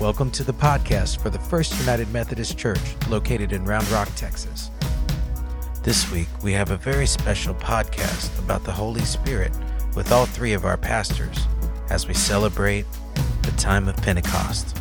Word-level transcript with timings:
Welcome 0.00 0.32
to 0.32 0.42
the 0.42 0.52
podcast 0.52 1.20
for 1.20 1.30
the 1.30 1.38
First 1.38 1.78
United 1.78 2.10
Methodist 2.10 2.58
Church 2.58 2.80
located 3.08 3.52
in 3.52 3.64
Round 3.64 3.88
Rock, 3.90 4.08
Texas. 4.16 4.68
This 5.84 6.10
week, 6.10 6.26
we 6.42 6.52
have 6.52 6.72
a 6.72 6.76
very 6.76 7.06
special 7.06 7.54
podcast 7.54 8.36
about 8.40 8.64
the 8.64 8.72
Holy 8.72 9.02
Spirit 9.02 9.52
with 9.94 10.10
all 10.10 10.26
three 10.26 10.52
of 10.52 10.64
our 10.64 10.76
pastors 10.76 11.46
as 11.90 12.08
we 12.08 12.12
celebrate 12.12 12.86
the 13.42 13.52
time 13.52 13.88
of 13.88 13.96
Pentecost. 13.98 14.76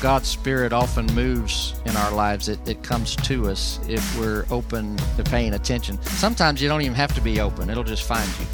God's 0.00 0.28
Spirit 0.28 0.72
often 0.72 1.06
moves 1.06 1.74
in 1.84 1.96
our 1.96 2.12
lives. 2.12 2.48
It, 2.48 2.60
it 2.68 2.84
comes 2.84 3.16
to 3.16 3.50
us 3.50 3.80
if 3.88 4.18
we're 4.20 4.46
open 4.50 4.96
to 5.16 5.24
paying 5.24 5.54
attention. 5.54 6.00
Sometimes 6.02 6.62
you 6.62 6.68
don't 6.68 6.82
even 6.82 6.94
have 6.94 7.12
to 7.16 7.20
be 7.20 7.40
open, 7.40 7.70
it'll 7.70 7.82
just 7.82 8.04
find 8.04 8.30
you. 8.38 8.46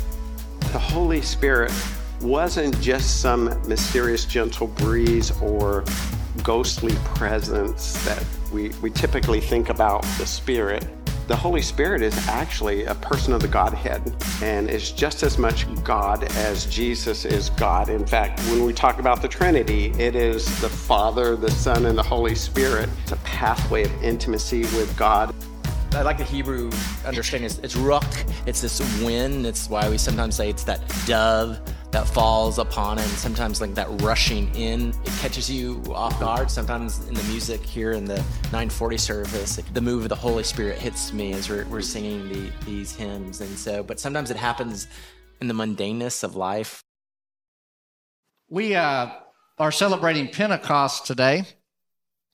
The 0.73 0.79
Holy 0.79 1.21
Spirit 1.21 1.73
wasn't 2.21 2.81
just 2.81 3.21
some 3.21 3.45
mysterious 3.69 4.25
gentle 4.25 4.67
breeze 4.67 5.31
or 5.41 5.85
ghostly 6.43 6.95
presence 7.15 8.05
that 8.05 8.25
we, 8.53 8.71
we 8.83 8.91
typically 8.91 9.41
think 9.41 9.69
about 9.69 10.03
the 10.19 10.27
Spirit. 10.27 10.87
The 11.29 11.37
Holy 11.37 11.61
Spirit 11.61 12.01
is 12.01 12.17
actually 12.27 12.85
a 12.85 12.95
person 12.95 13.35
of 13.35 13.43
the 13.43 13.49
Godhead 13.49 14.17
and 14.43 14.71
is 14.71 14.93
just 14.93 15.23
as 15.23 15.37
much 15.37 15.67
God 15.85 16.25
as 16.37 16.65
Jesus 16.67 17.27
is 17.27 17.51
God. 17.51 17.91
In 17.91 18.07
fact, 18.07 18.41
when 18.49 18.65
we 18.65 18.73
talk 18.73 18.99
about 18.99 19.21
the 19.21 19.29
Trinity, 19.29 19.93
it 19.99 20.17
is 20.17 20.47
the 20.63 20.71
Father, 20.71 21.37
the 21.37 21.51
Son, 21.51 21.85
and 21.85 21.99
the 21.99 22.03
Holy 22.03 22.35
Spirit. 22.35 22.89
It's 23.03 23.13
a 23.13 23.17
pathway 23.17 23.85
of 23.85 24.03
intimacy 24.03 24.63
with 24.63 24.97
God. 24.97 25.35
I 25.93 26.03
like 26.03 26.19
the 26.19 26.25
Hebrew 26.25 26.71
understanding. 27.07 27.47
It's, 27.47 27.59
it's 27.59 27.75
ruach. 27.75 28.31
It's 28.47 28.63
this 28.63 28.81
wind. 29.03 29.47
It's 29.47 29.69
why 29.69 29.89
we 29.91 29.99
sometimes 29.99 30.37
say 30.37 30.49
it's 30.49 30.65
that 30.65 30.81
dove 31.07 31.61
that 31.91 32.07
falls 32.07 32.59
upon 32.59 32.99
it. 32.99 33.03
And 33.03 33.11
sometimes 33.13 33.61
like 33.61 33.75
that 33.75 33.89
rushing 34.03 34.55
in, 34.55 34.91
it 34.91 35.13
catches 35.21 35.51
you 35.51 35.83
off 35.89 36.19
guard. 36.21 36.51
Sometimes 36.51 37.07
in 37.09 37.15
the 37.15 37.23
music 37.25 37.63
here 37.63 37.93
in 37.93 38.05
the 38.05 38.17
940 38.45 38.99
service, 38.99 39.57
the 39.73 39.81
move 39.81 40.03
of 40.03 40.09
the 40.09 40.17
Holy 40.17 40.45
Spirit 40.45 40.79
hits 40.79 41.13
me 41.13 41.33
as 41.33 41.49
we're, 41.49 41.67
we're 41.67 41.81
singing 41.81 42.29
the, 42.29 42.51
these 42.67 42.95
hymns. 42.95 43.41
And 43.41 43.59
so, 43.59 43.83
but 43.83 43.99
sometimes 43.99 44.31
it 44.31 44.37
happens 44.37 44.87
in 45.41 45.49
the 45.49 45.55
mundaneness 45.55 46.23
of 46.25 46.37
life. 46.37 46.85
We 48.51 48.75
uh, 48.75 49.11
are 49.59 49.73
celebrating 49.73 50.29
Pentecost 50.29 51.07
today. 51.07 51.45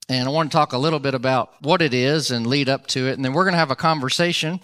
And 0.09 0.29
I 0.29 0.31
want 0.31 0.51
to 0.51 0.57
talk 0.57 0.75
a 0.75 0.79
little 0.79 0.99
bit 0.99 1.15
about 1.15 1.55
what 1.63 1.81
it 1.81 1.95
is 1.95 2.31
and 2.31 2.47
lead 2.47 2.69
up 2.69 2.87
to 2.89 3.09
it. 3.09 3.15
And 3.15 3.25
then 3.25 3.33
we're 3.33 3.45
going 3.45 3.55
to 3.55 3.59
have 3.59 3.71
a 3.71 3.77
conversation 3.77 4.61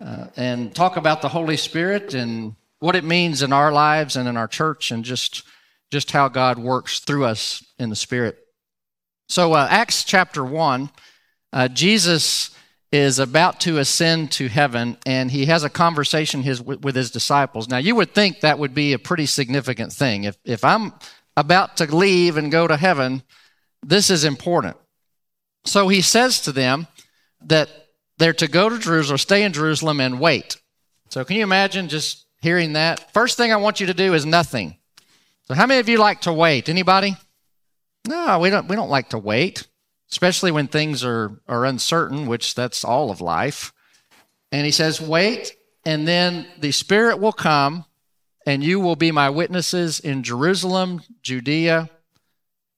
uh, 0.00 0.28
and 0.36 0.74
talk 0.74 0.96
about 0.96 1.20
the 1.20 1.28
Holy 1.28 1.58
Spirit 1.58 2.14
and 2.14 2.54
what 2.80 2.96
it 2.96 3.04
means 3.04 3.42
in 3.42 3.52
our 3.52 3.72
lives 3.72 4.16
and 4.16 4.28
in 4.28 4.36
our 4.36 4.48
church 4.48 4.90
and 4.90 5.04
just, 5.04 5.44
just 5.90 6.12
how 6.12 6.28
God 6.28 6.58
works 6.58 7.00
through 7.00 7.24
us 7.24 7.64
in 7.78 7.90
the 7.90 7.96
Spirit. 7.96 8.38
So, 9.28 9.52
uh, 9.52 9.66
Acts 9.70 10.04
chapter 10.04 10.44
1, 10.44 10.90
uh, 11.52 11.68
Jesus 11.68 12.50
is 12.90 13.18
about 13.18 13.60
to 13.60 13.78
ascend 13.78 14.32
to 14.32 14.48
heaven 14.48 14.96
and 15.04 15.30
he 15.30 15.46
has 15.46 15.62
a 15.62 15.68
conversation 15.68 16.42
his, 16.42 16.62
with 16.62 16.94
his 16.94 17.10
disciples. 17.10 17.68
Now, 17.68 17.76
you 17.76 17.94
would 17.94 18.14
think 18.14 18.40
that 18.40 18.58
would 18.58 18.74
be 18.74 18.92
a 18.92 18.98
pretty 18.98 19.26
significant 19.26 19.92
thing. 19.92 20.24
If, 20.24 20.38
if 20.44 20.64
I'm 20.64 20.94
about 21.36 21.76
to 21.78 21.94
leave 21.94 22.36
and 22.36 22.50
go 22.50 22.66
to 22.66 22.76
heaven, 22.76 23.22
this 23.82 24.08
is 24.08 24.24
important. 24.24 24.76
So 25.66 25.88
he 25.88 26.00
says 26.00 26.40
to 26.42 26.52
them 26.52 26.86
that 27.44 27.68
they're 28.16 28.32
to 28.34 28.48
go 28.48 28.68
to 28.68 28.78
Jerusalem, 28.78 29.18
stay 29.18 29.42
in 29.42 29.52
Jerusalem, 29.52 30.00
and 30.00 30.18
wait. 30.18 30.56
So 31.10 31.24
can 31.24 31.36
you 31.36 31.42
imagine 31.42 31.88
just 31.88 32.26
hearing 32.40 32.74
that? 32.74 33.12
First 33.12 33.36
thing 33.36 33.52
I 33.52 33.56
want 33.56 33.80
you 33.80 33.86
to 33.86 33.94
do 33.94 34.14
is 34.14 34.24
nothing. 34.26 34.76
So 35.44 35.54
how 35.54 35.66
many 35.66 35.80
of 35.80 35.88
you 35.88 35.98
like 35.98 36.22
to 36.22 36.32
wait? 36.32 36.68
Anybody? 36.68 37.16
No, 38.06 38.38
we 38.38 38.50
don't 38.50 38.68
we 38.68 38.76
don't 38.76 38.90
like 38.90 39.10
to 39.10 39.18
wait, 39.18 39.66
especially 40.10 40.50
when 40.50 40.68
things 40.68 41.04
are 41.04 41.40
are 41.48 41.64
uncertain, 41.64 42.26
which 42.26 42.54
that's 42.54 42.84
all 42.84 43.10
of 43.10 43.20
life. 43.20 43.72
And 44.50 44.64
he 44.64 44.72
says, 44.72 45.00
"Wait, 45.00 45.56
and 45.84 46.06
then 46.06 46.46
the 46.58 46.72
Spirit 46.72 47.18
will 47.18 47.32
come, 47.32 47.84
and 48.46 48.64
you 48.64 48.80
will 48.80 48.96
be 48.96 49.12
my 49.12 49.30
witnesses 49.30 50.00
in 50.00 50.22
Jerusalem, 50.22 51.02
Judea, 51.22 51.90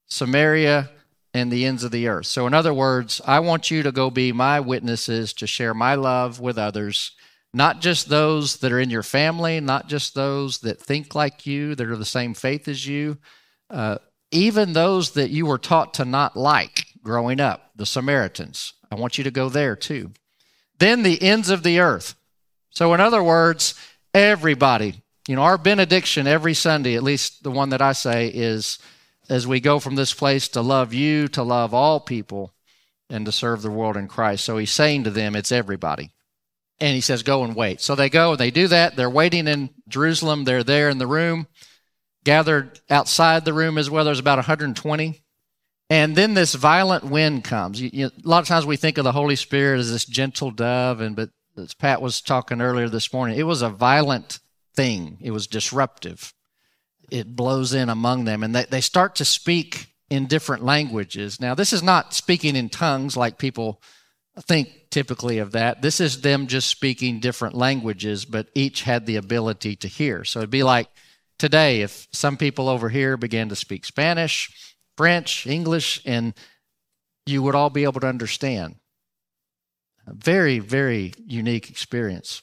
Samaria, 0.06 0.90
and 1.32 1.50
the 1.50 1.64
ends 1.64 1.84
of 1.84 1.92
the 1.92 2.08
earth. 2.08 2.26
So, 2.26 2.46
in 2.46 2.54
other 2.54 2.74
words, 2.74 3.20
I 3.24 3.40
want 3.40 3.70
you 3.70 3.82
to 3.82 3.92
go 3.92 4.10
be 4.10 4.32
my 4.32 4.60
witnesses 4.60 5.32
to 5.34 5.46
share 5.46 5.74
my 5.74 5.94
love 5.94 6.40
with 6.40 6.58
others, 6.58 7.12
not 7.52 7.80
just 7.80 8.08
those 8.08 8.58
that 8.58 8.72
are 8.72 8.80
in 8.80 8.90
your 8.90 9.02
family, 9.02 9.60
not 9.60 9.88
just 9.88 10.14
those 10.14 10.58
that 10.58 10.80
think 10.80 11.14
like 11.14 11.46
you, 11.46 11.74
that 11.74 11.86
are 11.86 11.96
the 11.96 12.04
same 12.04 12.34
faith 12.34 12.68
as 12.68 12.86
you, 12.86 13.18
uh, 13.70 13.98
even 14.30 14.72
those 14.72 15.12
that 15.12 15.30
you 15.30 15.46
were 15.46 15.58
taught 15.58 15.94
to 15.94 16.04
not 16.04 16.36
like 16.36 16.86
growing 17.02 17.40
up, 17.40 17.70
the 17.74 17.86
Samaritans. 17.86 18.74
I 18.90 18.94
want 18.94 19.18
you 19.18 19.24
to 19.24 19.30
go 19.30 19.48
there 19.48 19.74
too. 19.74 20.12
Then 20.78 21.02
the 21.02 21.20
ends 21.22 21.50
of 21.50 21.62
the 21.62 21.80
earth. 21.80 22.14
So, 22.70 22.94
in 22.94 23.00
other 23.00 23.22
words, 23.22 23.74
everybody, 24.14 25.02
you 25.26 25.36
know, 25.36 25.42
our 25.42 25.58
benediction 25.58 26.26
every 26.26 26.54
Sunday, 26.54 26.94
at 26.94 27.02
least 27.02 27.42
the 27.42 27.50
one 27.50 27.70
that 27.70 27.82
I 27.82 27.92
say, 27.92 28.28
is 28.28 28.78
as 29.28 29.46
we 29.46 29.60
go 29.60 29.78
from 29.78 29.96
this 29.96 30.14
place 30.14 30.48
to 30.48 30.60
love 30.60 30.94
you, 30.94 31.28
to 31.28 31.42
love 31.42 31.74
all 31.74 32.00
people, 32.00 32.52
and 33.08 33.26
to 33.26 33.32
serve 33.32 33.62
the 33.62 33.70
world 33.70 33.96
in 33.96 34.08
Christ. 34.08 34.44
So 34.44 34.56
he's 34.56 34.72
saying 34.72 35.04
to 35.04 35.10
them, 35.10 35.34
it's 35.34 35.52
everybody. 35.52 36.10
And 36.80 36.94
he 36.94 37.00
says, 37.00 37.22
go 37.22 37.44
and 37.44 37.54
wait. 37.54 37.80
So 37.80 37.94
they 37.94 38.08
go 38.08 38.32
and 38.32 38.40
they 38.40 38.50
do 38.50 38.68
that. 38.68 38.96
They're 38.96 39.10
waiting 39.10 39.46
in 39.46 39.70
Jerusalem. 39.88 40.44
They're 40.44 40.64
there 40.64 40.88
in 40.88 40.98
the 40.98 41.06
room, 41.06 41.46
gathered 42.24 42.80
outside 42.88 43.44
the 43.44 43.52
room 43.52 43.76
as 43.76 43.90
well. 43.90 44.04
There's 44.04 44.18
about 44.18 44.38
120. 44.38 45.22
And 45.90 46.16
then 46.16 46.34
this 46.34 46.54
violent 46.54 47.04
wind 47.04 47.44
comes. 47.44 47.80
You, 47.80 47.90
you, 47.92 48.06
a 48.06 48.12
lot 48.24 48.40
of 48.40 48.48
times 48.48 48.64
we 48.64 48.76
think 48.76 48.96
of 48.96 49.04
the 49.04 49.12
Holy 49.12 49.36
Spirit 49.36 49.80
as 49.80 49.90
this 49.90 50.04
gentle 50.04 50.50
dove, 50.52 51.00
and 51.00 51.16
but 51.16 51.30
as 51.58 51.74
Pat 51.74 52.00
was 52.00 52.20
talking 52.20 52.62
earlier 52.62 52.88
this 52.88 53.12
morning, 53.12 53.36
it 53.36 53.42
was 53.42 53.60
a 53.60 53.68
violent 53.68 54.38
thing. 54.74 55.18
It 55.20 55.32
was 55.32 55.48
disruptive 55.48 56.32
it 57.10 57.36
blows 57.36 57.74
in 57.74 57.88
among 57.88 58.24
them 58.24 58.42
and 58.42 58.54
they, 58.54 58.64
they 58.64 58.80
start 58.80 59.16
to 59.16 59.24
speak 59.24 59.88
in 60.08 60.26
different 60.26 60.64
languages. 60.64 61.40
Now, 61.40 61.54
this 61.54 61.72
is 61.72 61.82
not 61.82 62.14
speaking 62.14 62.56
in 62.56 62.68
tongues 62.68 63.16
like 63.16 63.38
people 63.38 63.80
think 64.40 64.68
typically 64.90 65.38
of 65.38 65.52
that. 65.52 65.82
This 65.82 66.00
is 66.00 66.20
them 66.20 66.46
just 66.46 66.68
speaking 66.68 67.20
different 67.20 67.54
languages, 67.54 68.24
but 68.24 68.48
each 68.54 68.82
had 68.82 69.06
the 69.06 69.16
ability 69.16 69.76
to 69.76 69.88
hear. 69.88 70.24
So 70.24 70.40
it'd 70.40 70.50
be 70.50 70.62
like 70.62 70.88
today 71.38 71.82
if 71.82 72.08
some 72.12 72.36
people 72.36 72.68
over 72.68 72.88
here 72.88 73.16
began 73.16 73.48
to 73.48 73.56
speak 73.56 73.84
Spanish, 73.84 74.74
French, 74.96 75.46
English, 75.46 76.02
and 76.04 76.34
you 77.26 77.42
would 77.42 77.54
all 77.54 77.70
be 77.70 77.84
able 77.84 78.00
to 78.00 78.06
understand. 78.06 78.76
A 80.06 80.14
very, 80.14 80.58
very 80.58 81.14
unique 81.24 81.70
experience. 81.70 82.42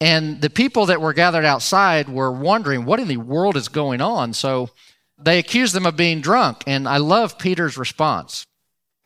And 0.00 0.40
the 0.40 0.50
people 0.50 0.86
that 0.86 1.00
were 1.00 1.12
gathered 1.12 1.44
outside 1.44 2.08
were 2.08 2.30
wondering 2.30 2.84
what 2.84 3.00
in 3.00 3.08
the 3.08 3.16
world 3.16 3.56
is 3.56 3.68
going 3.68 4.00
on. 4.00 4.32
So 4.32 4.70
they 5.18 5.38
accused 5.38 5.74
them 5.74 5.86
of 5.86 5.96
being 5.96 6.20
drunk. 6.20 6.64
And 6.66 6.86
I 6.88 6.98
love 6.98 7.38
Peter's 7.38 7.78
response 7.78 8.46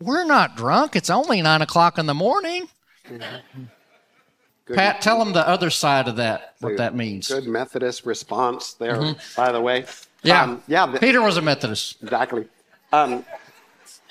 We're 0.00 0.24
not 0.24 0.56
drunk. 0.56 0.96
It's 0.96 1.10
only 1.10 1.42
nine 1.42 1.62
o'clock 1.62 1.98
in 1.98 2.06
the 2.06 2.14
morning. 2.14 2.68
Good. 3.06 4.76
Pat, 4.76 5.00
tell 5.00 5.18
them 5.18 5.32
the 5.32 5.46
other 5.46 5.68
side 5.68 6.06
of 6.06 6.16
that, 6.16 6.54
what 6.60 6.76
that 6.76 6.94
means. 6.94 7.28
Good 7.28 7.46
Methodist 7.46 8.06
response 8.06 8.74
there, 8.74 8.96
mm-hmm. 8.96 9.18
by 9.36 9.52
the 9.52 9.60
way. 9.60 9.84
Yeah. 10.22 10.44
Um, 10.44 10.62
yeah. 10.68 10.86
The, 10.86 10.98
Peter 10.98 11.20
was 11.20 11.36
a 11.36 11.42
Methodist. 11.42 12.02
Exactly. 12.02 12.46
Um, 12.92 13.24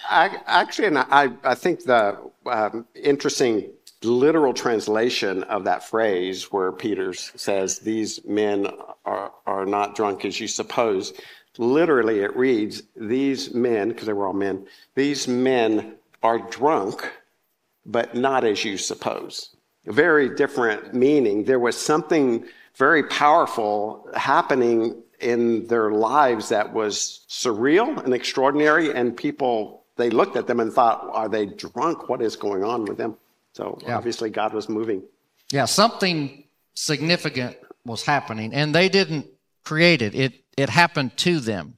I, 0.09 0.37
actually, 0.47 0.87
and 0.87 0.97
I, 0.97 1.31
I 1.43 1.55
think 1.55 1.83
the 1.83 2.17
um, 2.45 2.85
interesting 2.93 3.69
literal 4.03 4.53
translation 4.53 5.43
of 5.43 5.63
that 5.65 5.83
phrase 5.83 6.51
where 6.51 6.71
Peter 6.71 7.13
says, 7.13 7.79
These 7.79 8.25
men 8.25 8.67
are, 9.05 9.31
are 9.45 9.65
not 9.65 9.95
drunk 9.95 10.25
as 10.25 10.39
you 10.39 10.47
suppose. 10.47 11.13
Literally, 11.59 12.21
it 12.21 12.33
reads, 12.37 12.83
These 12.95 13.53
men, 13.53 13.89
because 13.89 14.07
they 14.07 14.13
were 14.13 14.25
all 14.25 14.33
men, 14.33 14.65
these 14.95 15.27
men 15.27 15.95
are 16.23 16.39
drunk, 16.39 17.11
but 17.85 18.15
not 18.15 18.45
as 18.45 18.63
you 18.63 18.77
suppose. 18.77 19.53
A 19.85 19.91
very 19.91 20.33
different 20.33 20.93
meaning. 20.93 21.43
There 21.43 21.59
was 21.59 21.75
something 21.75 22.45
very 22.75 23.03
powerful 23.03 24.09
happening 24.15 25.03
in 25.19 25.67
their 25.67 25.91
lives 25.91 26.47
that 26.47 26.71
was 26.71 27.25
surreal 27.27 28.01
and 28.05 28.13
extraordinary, 28.13 28.93
and 28.93 29.17
people, 29.17 29.83
they 29.97 30.09
looked 30.09 30.37
at 30.37 30.47
them 30.47 30.61
and 30.61 30.71
thought, 30.71 31.09
Are 31.11 31.27
they 31.27 31.45
drunk? 31.45 32.07
What 32.07 32.21
is 32.21 32.37
going 32.37 32.63
on 32.63 32.85
with 32.85 32.97
them? 32.97 33.17
So 33.51 33.77
yeah. 33.81 33.97
obviously, 33.97 34.29
God 34.29 34.53
was 34.53 34.69
moving. 34.69 35.03
Yeah, 35.51 35.65
something 35.65 36.45
significant 36.73 37.57
was 37.83 38.05
happening, 38.05 38.53
and 38.53 38.73
they 38.73 38.87
didn't 38.87 39.25
create 39.65 40.01
it. 40.01 40.15
It 40.15 40.33
it 40.57 40.69
happened 40.69 41.17
to 41.17 41.39
them, 41.39 41.77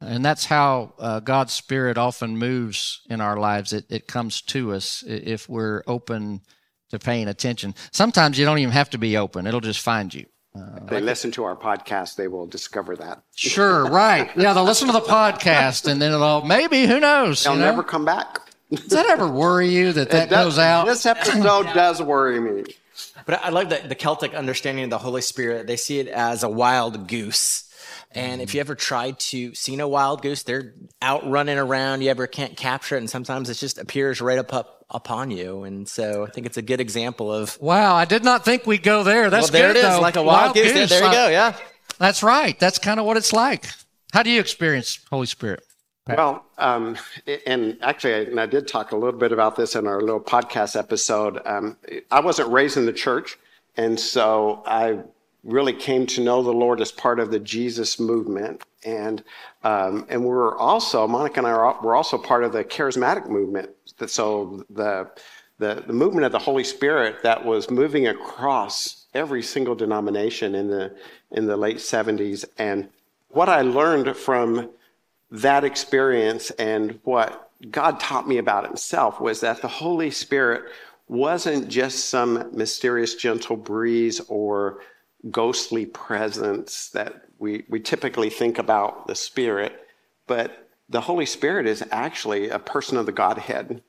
and 0.00 0.24
that's 0.24 0.46
how 0.46 0.94
uh, 0.98 1.20
God's 1.20 1.52
Spirit 1.52 1.98
often 1.98 2.36
moves 2.36 3.02
in 3.08 3.20
our 3.20 3.36
lives. 3.36 3.72
It 3.72 3.86
it 3.88 4.06
comes 4.06 4.40
to 4.42 4.72
us 4.72 5.04
if 5.06 5.48
we're 5.48 5.82
open 5.86 6.42
to 6.90 6.98
paying 6.98 7.28
attention. 7.28 7.74
Sometimes 7.92 8.38
you 8.38 8.44
don't 8.44 8.58
even 8.58 8.72
have 8.72 8.90
to 8.90 8.98
be 8.98 9.16
open; 9.16 9.46
it'll 9.46 9.60
just 9.60 9.80
find 9.80 10.12
you. 10.12 10.26
If 10.54 10.86
they 10.88 11.00
listen 11.00 11.30
to 11.32 11.44
our 11.44 11.54
podcast, 11.54 12.16
they 12.16 12.26
will 12.26 12.46
discover 12.46 12.96
that. 12.96 13.22
Sure, 13.34 13.84
right. 13.84 14.30
Yeah, 14.36 14.54
they'll 14.54 14.64
listen 14.64 14.88
to 14.88 14.92
the 14.92 15.00
podcast 15.00 15.88
and 15.90 16.02
then 16.02 16.12
it'll 16.12 16.42
maybe 16.42 16.86
who 16.86 16.98
knows. 16.98 17.44
They'll 17.44 17.54
you 17.54 17.60
know? 17.60 17.66
never 17.66 17.82
come 17.84 18.04
back. 18.04 18.40
Does 18.70 18.86
that 18.86 19.06
ever 19.06 19.28
worry 19.28 19.68
you 19.68 19.92
that 19.92 20.10
that 20.10 20.28
does- 20.28 20.44
goes 20.44 20.58
out? 20.58 20.86
This 20.86 21.06
episode 21.06 21.66
does 21.74 22.02
worry 22.02 22.40
me. 22.40 22.64
But 23.26 23.42
I 23.42 23.48
I 23.48 23.50
love 23.50 23.70
the, 23.70 23.82
the 23.86 23.94
Celtic 23.94 24.34
understanding 24.34 24.84
of 24.84 24.90
the 24.90 24.98
Holy 24.98 25.22
Spirit. 25.22 25.66
They 25.66 25.76
see 25.76 26.00
it 26.00 26.08
as 26.08 26.42
a 26.42 26.48
wild 26.48 27.08
goose. 27.08 27.64
And 28.12 28.40
if 28.40 28.48
mm-hmm. 28.48 28.56
you 28.56 28.60
ever 28.60 28.74
tried 28.74 29.18
to 29.20 29.54
see 29.54 29.78
a 29.78 29.88
wild 29.88 30.22
goose, 30.22 30.42
they're 30.42 30.74
out 31.02 31.28
running 31.28 31.58
around. 31.58 32.02
You 32.02 32.10
ever 32.10 32.26
can't 32.26 32.56
capture 32.56 32.96
it, 32.96 33.00
and 33.00 33.10
sometimes 33.10 33.50
it 33.50 33.54
just 33.54 33.78
appears 33.78 34.20
right 34.20 34.38
up, 34.38 34.52
up 34.52 34.86
upon 34.90 35.30
you. 35.30 35.64
And 35.64 35.86
so 35.86 36.24
I 36.24 36.30
think 36.30 36.46
it's 36.46 36.56
a 36.56 36.62
good 36.62 36.80
example 36.80 37.32
of. 37.32 37.60
Wow, 37.60 37.94
I 37.94 38.04
did 38.04 38.24
not 38.24 38.44
think 38.44 38.66
we'd 38.66 38.82
go 38.82 39.02
there. 39.02 39.28
That's 39.28 39.50
well, 39.50 39.60
there 39.60 39.72
good, 39.74 39.84
it 39.84 39.88
is, 39.88 39.94
though. 39.96 40.00
like 40.00 40.16
a 40.16 40.22
wild, 40.22 40.54
goose. 40.54 40.72
There, 40.72 40.86
there 40.86 41.04
you 41.04 41.12
go. 41.12 41.28
Yeah. 41.28 41.56
That's 41.98 42.22
right. 42.22 42.58
That's 42.58 42.78
kind 42.78 42.98
of 42.98 43.06
what 43.06 43.16
it's 43.16 43.32
like. 43.32 43.66
How 44.12 44.22
do 44.22 44.30
you 44.30 44.40
experience 44.40 45.00
Holy 45.10 45.26
Spirit? 45.26 45.62
Well, 46.08 46.44
um, 46.56 46.96
and 47.46 47.76
actually, 47.82 48.14
I- 48.14 48.30
and 48.30 48.40
I 48.40 48.46
did 48.46 48.66
talk 48.66 48.92
a 48.92 48.96
little 48.96 49.18
bit 49.18 49.32
about 49.32 49.56
this 49.56 49.74
in 49.76 49.86
our 49.86 50.00
little 50.00 50.20
podcast 50.20 50.76
episode. 50.76 51.40
Um, 51.44 51.76
I 52.10 52.20
wasn't 52.20 52.50
raised 52.50 52.76
in 52.76 52.86
the 52.86 52.92
church, 52.92 53.38
and 53.76 53.98
so 54.00 54.62
I 54.66 55.00
really 55.44 55.72
came 55.72 56.06
to 56.06 56.20
know 56.22 56.42
the 56.42 56.52
Lord 56.52 56.80
as 56.80 56.90
part 56.90 57.20
of 57.20 57.30
the 57.30 57.38
Jesus 57.38 58.00
movement, 58.00 58.62
and 58.84 59.22
um, 59.64 60.06
and 60.08 60.24
we're 60.24 60.56
also 60.56 61.06
Monica 61.06 61.40
and 61.40 61.46
I 61.46 61.74
we're 61.82 61.94
also 61.96 62.16
part 62.18 62.42
of 62.44 62.52
the 62.52 62.64
charismatic 62.64 63.28
movement. 63.28 63.70
So 64.06 64.64
the 64.70 65.10
the 65.58 65.84
the 65.86 65.92
movement 65.92 66.24
of 66.24 66.32
the 66.32 66.38
Holy 66.38 66.64
Spirit 66.64 67.22
that 67.22 67.44
was 67.44 67.70
moving 67.70 68.06
across 68.06 69.06
every 69.14 69.42
single 69.42 69.74
denomination 69.74 70.54
in 70.54 70.68
the 70.68 70.94
in 71.32 71.46
the 71.46 71.56
late 71.56 71.78
'70s, 71.78 72.44
and 72.56 72.88
what 73.28 73.48
I 73.48 73.60
learned 73.60 74.16
from 74.16 74.70
that 75.30 75.64
experience 75.64 76.50
and 76.52 76.98
what 77.04 77.50
God 77.70 78.00
taught 78.00 78.28
me 78.28 78.38
about 78.38 78.66
himself 78.66 79.20
was 79.20 79.40
that 79.40 79.62
the 79.62 79.68
Holy 79.68 80.10
Spirit 80.10 80.70
wasn't 81.08 81.68
just 81.68 82.06
some 82.06 82.50
mysterious 82.56 83.14
gentle 83.14 83.56
breeze 83.56 84.20
or 84.28 84.80
ghostly 85.30 85.86
presence 85.86 86.90
that 86.90 87.24
we, 87.38 87.64
we 87.68 87.80
typically 87.80 88.30
think 88.30 88.58
about 88.58 89.06
the 89.06 89.14
Spirit, 89.14 89.86
but 90.26 90.68
the 90.88 91.00
Holy 91.00 91.26
Spirit 91.26 91.66
is 91.66 91.84
actually 91.90 92.48
a 92.48 92.58
person 92.58 92.96
of 92.96 93.06
the 93.06 93.12
Godhead 93.12 93.82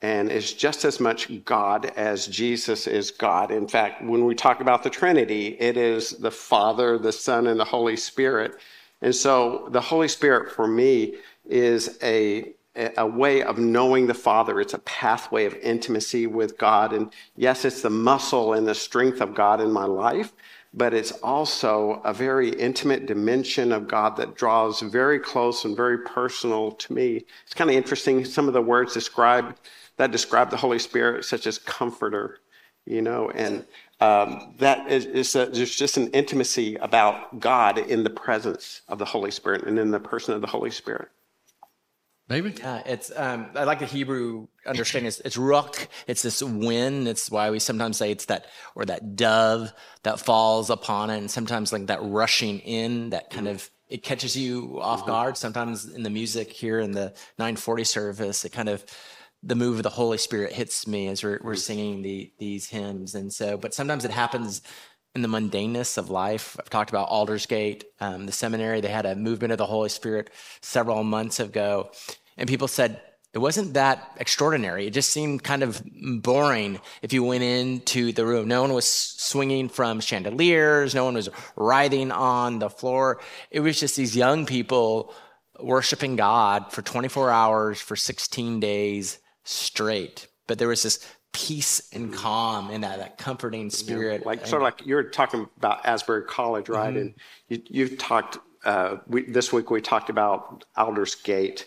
and 0.00 0.30
is 0.30 0.52
just 0.52 0.84
as 0.84 1.00
much 1.00 1.44
God 1.44 1.86
as 1.96 2.26
Jesus 2.26 2.86
is 2.86 3.10
God. 3.10 3.50
In 3.50 3.66
fact, 3.66 4.02
when 4.02 4.24
we 4.24 4.34
talk 4.34 4.60
about 4.60 4.82
the 4.82 4.90
Trinity, 4.90 5.56
it 5.58 5.76
is 5.76 6.10
the 6.10 6.30
Father, 6.30 6.98
the 6.98 7.12
Son, 7.12 7.48
and 7.48 7.58
the 7.58 7.64
Holy 7.64 7.96
Spirit. 7.96 8.56
And 9.00 9.14
so 9.14 9.68
the 9.70 9.80
Holy 9.80 10.08
Spirit 10.08 10.50
for 10.50 10.66
me 10.66 11.16
is 11.46 11.98
a 12.02 12.54
a 12.96 13.06
way 13.06 13.42
of 13.42 13.58
knowing 13.58 14.06
the 14.06 14.14
Father. 14.14 14.60
It's 14.60 14.74
a 14.74 14.78
pathway 14.78 15.46
of 15.46 15.54
intimacy 15.54 16.26
with 16.26 16.56
God. 16.58 16.92
And 16.92 17.12
yes, 17.34 17.64
it's 17.64 17.82
the 17.82 17.90
muscle 17.90 18.52
and 18.52 18.66
the 18.66 18.74
strength 18.74 19.20
of 19.20 19.34
God 19.34 19.60
in 19.60 19.72
my 19.72 19.84
life, 19.84 20.32
but 20.72 20.94
it's 20.94 21.10
also 21.10 22.00
a 22.04 22.14
very 22.14 22.50
intimate 22.50 23.06
dimension 23.06 23.72
of 23.72 23.88
God 23.88 24.16
that 24.16 24.36
draws 24.36 24.80
very 24.80 25.18
close 25.18 25.64
and 25.64 25.76
very 25.76 25.98
personal 25.98 26.72
to 26.72 26.92
me. 26.92 27.24
It's 27.44 27.54
kind 27.54 27.68
of 27.68 27.76
interesting. 27.76 28.24
Some 28.24 28.46
of 28.46 28.54
the 28.54 28.62
words 28.62 28.94
describe 28.94 29.56
that 29.96 30.12
describe 30.12 30.50
the 30.50 30.56
Holy 30.56 30.78
Spirit, 30.78 31.24
such 31.24 31.48
as 31.48 31.58
comforter, 31.58 32.38
you 32.86 33.02
know, 33.02 33.30
and 33.30 33.66
um, 34.00 34.54
that 34.58 34.90
is, 34.90 35.06
is 35.06 35.34
a, 35.34 35.46
there's 35.46 35.74
just 35.74 35.96
an 35.96 36.08
intimacy 36.10 36.76
about 36.76 37.40
God 37.40 37.78
in 37.78 38.04
the 38.04 38.10
presence 38.10 38.82
of 38.88 38.98
the 38.98 39.04
Holy 39.04 39.30
Spirit 39.30 39.64
and 39.64 39.78
in 39.78 39.90
the 39.90 40.00
person 40.00 40.34
of 40.34 40.40
the 40.40 40.46
Holy 40.46 40.70
Spirit. 40.70 41.08
Maybe. 42.28 42.62
Uh, 42.62 42.82
it's 42.84 43.10
um, 43.16 43.46
I 43.54 43.64
like 43.64 43.78
the 43.78 43.86
Hebrew 43.86 44.48
understanding. 44.66 45.08
It's, 45.08 45.20
it's 45.20 45.38
ruach. 45.38 45.86
It's 46.06 46.20
this 46.20 46.42
wind. 46.42 47.08
It's 47.08 47.30
why 47.30 47.50
we 47.50 47.58
sometimes 47.58 47.96
say 47.96 48.10
it's 48.10 48.26
that 48.26 48.46
or 48.74 48.84
that 48.84 49.16
dove 49.16 49.72
that 50.02 50.20
falls 50.20 50.68
upon 50.68 51.08
it, 51.08 51.16
and 51.16 51.30
sometimes 51.30 51.72
like 51.72 51.86
that 51.86 52.00
rushing 52.02 52.58
in 52.60 53.10
that 53.10 53.30
kind 53.30 53.48
of 53.48 53.70
it 53.88 54.02
catches 54.02 54.36
you 54.36 54.78
off 54.80 55.06
guard. 55.06 55.38
Sometimes 55.38 55.86
in 55.86 56.02
the 56.02 56.10
music 56.10 56.52
here 56.52 56.78
in 56.78 56.92
the 56.92 57.14
940 57.38 57.84
service, 57.84 58.44
it 58.44 58.52
kind 58.52 58.68
of 58.68 58.84
the 59.42 59.54
move 59.54 59.76
of 59.76 59.82
the 59.82 59.90
Holy 59.90 60.18
Spirit 60.18 60.52
hits 60.52 60.86
me 60.86 61.08
as 61.08 61.22
we're, 61.22 61.40
we're 61.42 61.54
singing 61.54 62.02
the, 62.02 62.32
these 62.38 62.68
hymns, 62.68 63.14
and 63.14 63.32
so 63.32 63.56
but 63.56 63.74
sometimes 63.74 64.04
it 64.04 64.10
happens 64.10 64.62
in 65.14 65.22
the 65.22 65.28
mundaneness 65.28 65.98
of 65.98 66.10
life. 66.10 66.56
I've 66.60 66.70
talked 66.70 66.90
about 66.90 67.08
Aldersgate, 67.08 67.84
um, 68.00 68.26
the 68.26 68.32
seminary. 68.32 68.80
They 68.80 68.88
had 68.88 69.06
a 69.06 69.16
movement 69.16 69.52
of 69.52 69.58
the 69.58 69.66
Holy 69.66 69.88
Spirit 69.88 70.30
several 70.60 71.02
months 71.04 71.40
ago, 71.40 71.90
and 72.36 72.48
people 72.48 72.68
said 72.68 73.00
it 73.34 73.38
wasn't 73.38 73.74
that 73.74 74.16
extraordinary. 74.18 74.86
It 74.86 74.94
just 74.94 75.10
seemed 75.10 75.44
kind 75.44 75.62
of 75.62 75.82
boring 76.22 76.80
if 77.02 77.12
you 77.12 77.22
went 77.22 77.44
into 77.44 78.10
the 78.12 78.24
room. 78.24 78.48
No 78.48 78.62
one 78.62 78.72
was 78.72 78.90
swinging 78.90 79.68
from 79.68 80.00
chandeliers. 80.00 80.94
No 80.94 81.04
one 81.04 81.14
was 81.14 81.28
writhing 81.54 82.10
on 82.10 82.58
the 82.58 82.70
floor. 82.70 83.20
It 83.50 83.60
was 83.60 83.78
just 83.78 83.96
these 83.96 84.16
young 84.16 84.46
people 84.46 85.14
worshiping 85.60 86.16
God 86.16 86.72
for 86.72 86.80
24 86.80 87.30
hours 87.30 87.80
for 87.80 87.96
16 87.96 88.60
days 88.60 89.18
straight. 89.48 90.26
But 90.46 90.58
there 90.58 90.68
was 90.68 90.82
this 90.82 91.04
peace 91.32 91.88
and 91.92 92.12
calm 92.12 92.70
in 92.70 92.80
that, 92.82 92.98
that 92.98 93.18
comforting 93.18 93.70
spirit. 93.70 94.24
like 94.26 94.46
sort 94.46 94.62
of 94.62 94.64
like 94.64 94.86
you're 94.86 95.04
talking 95.04 95.48
about 95.56 95.84
Asbury 95.86 96.24
College, 96.24 96.68
right? 96.68 96.94
Mm-hmm. 96.94 96.98
And 96.98 97.14
you, 97.48 97.62
you've 97.68 97.98
talked. 97.98 98.38
Uh, 98.64 98.96
we, 99.06 99.22
this 99.22 99.52
week 99.52 99.70
we 99.70 99.80
talked 99.80 100.10
about 100.10 100.64
Aldersgate, 100.76 101.64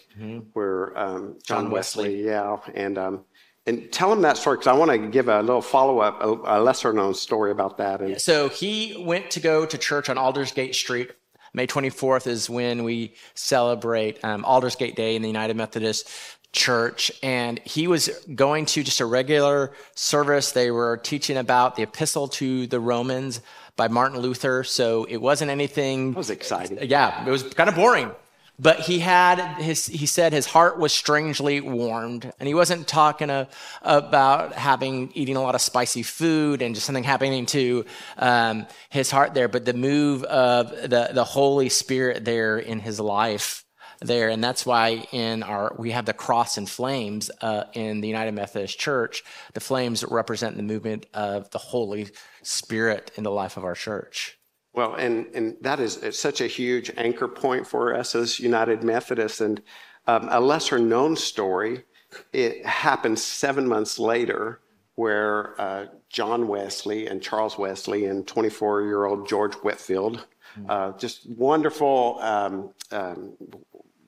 where 0.54 0.98
um, 0.98 1.38
John, 1.44 1.64
John 1.64 1.72
Wesley, 1.72 2.26
yeah, 2.26 2.58
and 2.74 2.98
um, 2.98 3.24
and 3.66 3.92
tell 3.92 4.10
them 4.10 4.22
that 4.24 4.38
story 4.38 4.58
because 4.58 4.68
I 4.68 4.74
want 4.74 4.92
to 4.92 4.98
give 4.98 5.30
a 5.30 5.42
little 5.42 5.62
follow 5.62 6.00
up, 6.00 6.22
a, 6.22 6.58
a 6.58 6.62
lesser 6.62 6.92
known 6.92 7.14
story 7.14 7.52
about 7.52 7.78
that. 7.78 8.02
And 8.02 8.20
So 8.20 8.50
he 8.50 9.02
went 9.06 9.32
to 9.32 9.40
go 9.40 9.66
to 9.66 9.78
church 9.78 10.10
on 10.10 10.18
Aldersgate 10.18 10.76
Street. 10.76 11.12
May 11.54 11.68
24th 11.68 12.28
is 12.28 12.50
when 12.50 12.84
we 12.84 13.14
celebrate 13.34 14.24
um, 14.24 14.44
Aldersgate 14.46 14.96
Day 14.96 15.16
in 15.16 15.22
the 15.22 15.28
United 15.28 15.58
Methodist 15.58 16.10
Church. 16.52 17.12
And 17.24 17.60
he 17.60 17.88
was 17.88 18.10
going 18.36 18.66
to 18.68 18.84
just 18.84 19.00
a 19.00 19.06
regular 19.06 19.72
service. 19.96 20.52
They 20.52 20.72
were 20.72 20.98
teaching 20.98 21.38
about 21.38 21.76
the 21.76 21.84
epistle 21.84 22.28
to 22.30 22.68
the 22.68 22.80
Romans 22.80 23.42
by 23.76 23.88
Martin 23.88 24.20
Luther. 24.20 24.64
So 24.64 25.06
it 25.06 25.18
wasn't 25.18 25.52
anything. 25.52 26.12
that 26.12 26.18
was 26.18 26.30
exciting. 26.30 26.78
Yeah, 26.82 27.26
it 27.26 27.30
was 27.30 27.44
kind 27.44 27.70
of 27.70 27.76
boring. 27.76 28.12
But 28.60 28.82
he 28.82 29.00
had 29.00 29.40
his, 29.60 29.88
he 29.88 30.06
said 30.06 30.34
his 30.34 30.46
heart 30.46 30.78
was 30.78 30.94
strangely 30.94 31.62
warmed. 31.62 32.32
And 32.40 32.48
he 32.48 32.54
wasn't 32.54 32.88
talking 32.88 33.32
a, 33.32 33.48
about 33.82 34.54
having, 34.54 35.12
eating 35.16 35.36
a 35.36 35.42
lot 35.42 35.56
of 35.56 35.62
spicy 35.62 36.04
food 36.04 36.62
and 36.62 36.76
just 36.76 36.86
something 36.86 37.04
happening 37.04 37.48
to 37.48 37.86
um, 38.20 38.68
his 38.90 39.10
heart 39.10 39.34
there, 39.34 39.48
but 39.48 39.66
the 39.66 39.74
move 39.74 40.24
of 40.26 40.70
the, 40.70 41.10
the 41.12 41.24
Holy 41.24 41.70
Spirit 41.70 42.24
there 42.24 42.60
in 42.60 42.80
his 42.80 43.00
life 43.00 43.66
there. 44.02 44.30
And 44.30 44.44
that's 44.44 44.66
why 44.66 45.06
in 45.12 45.44
our, 45.44 45.76
we 45.78 45.92
have 45.92 46.06
the 46.06 46.14
cross 46.14 46.58
and 46.58 46.70
flames 46.70 47.32
uh, 47.42 47.66
in 47.74 48.02
the 48.02 48.08
United 48.08 48.34
Methodist 48.34 48.80
Church. 48.80 49.24
The 49.54 49.60
flames 49.60 50.04
represent 50.04 50.58
the 50.58 50.64
movement 50.64 51.06
of 51.14 51.50
the 51.52 51.60
Holy 51.60 52.10
Spirit 52.42 53.12
in 53.16 53.24
the 53.24 53.32
life 53.32 53.58
of 53.58 53.64
our 53.64 53.76
church. 53.76 54.38
Well, 54.74 54.96
and 54.96 55.28
and 55.36 55.58
that 55.62 55.80
is 55.80 56.00
such 56.18 56.40
a 56.40 56.48
huge 56.48 56.92
anchor 56.96 57.28
point 57.28 57.68
for 57.68 57.94
us 57.94 58.16
as 58.16 58.40
United 58.40 58.84
Methodists. 58.84 59.42
And 59.42 59.62
um, 60.08 60.30
a 60.32 60.40
lesser 60.40 60.80
known 60.80 61.18
story, 61.18 61.84
it 62.32 62.66
happened 62.66 63.20
seven 63.20 63.68
months 63.68 64.00
later, 64.00 64.62
where 64.96 65.60
uh, 65.60 65.86
John 66.10 66.48
Wesley 66.48 67.08
and 67.08 67.22
Charles 67.22 67.58
Wesley 67.58 68.06
and 68.06 68.26
24 68.26 68.84
year 68.84 69.06
old 69.06 69.28
George 69.28 69.56
Whitefield, 69.56 70.26
uh, 70.70 70.94
just 70.94 71.30
wonderful. 71.30 72.18
Um, 72.22 72.74
um, 72.92 73.34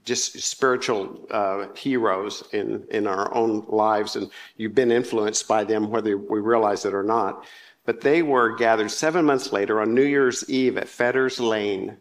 just 0.03 0.39
spiritual 0.41 1.25
uh, 1.31 1.67
heroes 1.75 2.43
in, 2.51 2.85
in 2.89 3.07
our 3.07 3.33
own 3.33 3.65
lives, 3.67 4.15
and 4.15 4.29
you've 4.57 4.75
been 4.75 4.91
influenced 4.91 5.47
by 5.47 5.63
them, 5.63 5.89
whether 5.89 6.17
we 6.17 6.39
realize 6.39 6.85
it 6.85 6.93
or 6.93 7.03
not. 7.03 7.45
But 7.85 8.01
they 8.01 8.21
were 8.21 8.55
gathered 8.55 8.91
seven 8.91 9.25
months 9.25 9.51
later 9.51 9.81
on 9.81 9.93
New 9.93 10.05
Year's 10.05 10.49
Eve 10.49 10.77
at 10.77 10.89
Fetters 10.89 11.39
Lane, 11.39 11.97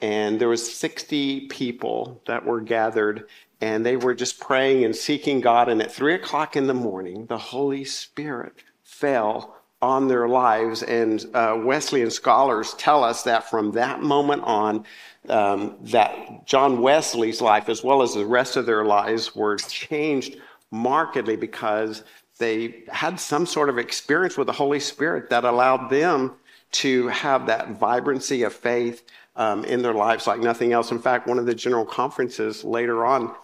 and 0.00 0.38
there 0.38 0.48
was 0.48 0.74
60 0.74 1.46
people 1.48 2.20
that 2.26 2.44
were 2.44 2.60
gathered, 2.60 3.28
and 3.60 3.84
they 3.84 3.96
were 3.96 4.14
just 4.14 4.40
praying 4.40 4.84
and 4.84 4.94
seeking 4.94 5.40
God. 5.40 5.68
And 5.68 5.80
at 5.80 5.92
three 5.92 6.14
o'clock 6.14 6.56
in 6.56 6.66
the 6.66 6.74
morning, 6.74 7.26
the 7.26 7.38
Holy 7.38 7.84
Spirit 7.84 8.62
fell 8.82 9.55
on 9.86 10.08
their 10.08 10.26
lives. 10.28 10.82
And 10.82 11.24
uh, 11.32 11.56
Wesleyan 11.62 12.10
scholars 12.10 12.74
tell 12.74 13.04
us 13.04 13.22
that 13.22 13.48
from 13.48 13.70
that 13.72 14.02
moment 14.02 14.42
on, 14.42 14.84
um, 15.28 15.76
that 15.82 16.44
John 16.44 16.82
Wesley's 16.82 17.40
life, 17.40 17.68
as 17.68 17.84
well 17.84 18.02
as 18.02 18.14
the 18.14 18.26
rest 18.26 18.56
of 18.56 18.66
their 18.66 18.84
lives, 18.84 19.36
were 19.36 19.56
changed 19.56 20.36
markedly 20.72 21.36
because 21.36 22.02
they 22.38 22.82
had 22.88 23.20
some 23.20 23.46
sort 23.46 23.68
of 23.68 23.78
experience 23.78 24.36
with 24.36 24.48
the 24.48 24.52
Holy 24.52 24.80
Spirit 24.80 25.30
that 25.30 25.44
allowed 25.44 25.88
them 25.88 26.32
to 26.72 27.06
have 27.08 27.46
that 27.46 27.70
vibrancy 27.70 28.42
of 28.42 28.52
faith 28.52 29.04
um, 29.36 29.64
in 29.64 29.82
their 29.82 29.94
lives 29.94 30.26
like 30.26 30.40
nothing 30.40 30.72
else. 30.72 30.90
In 30.90 30.98
fact, 30.98 31.28
one 31.28 31.38
of 31.38 31.46
the 31.46 31.54
general 31.54 31.86
conferences 31.86 32.64
later 32.64 33.06
on 33.06 33.34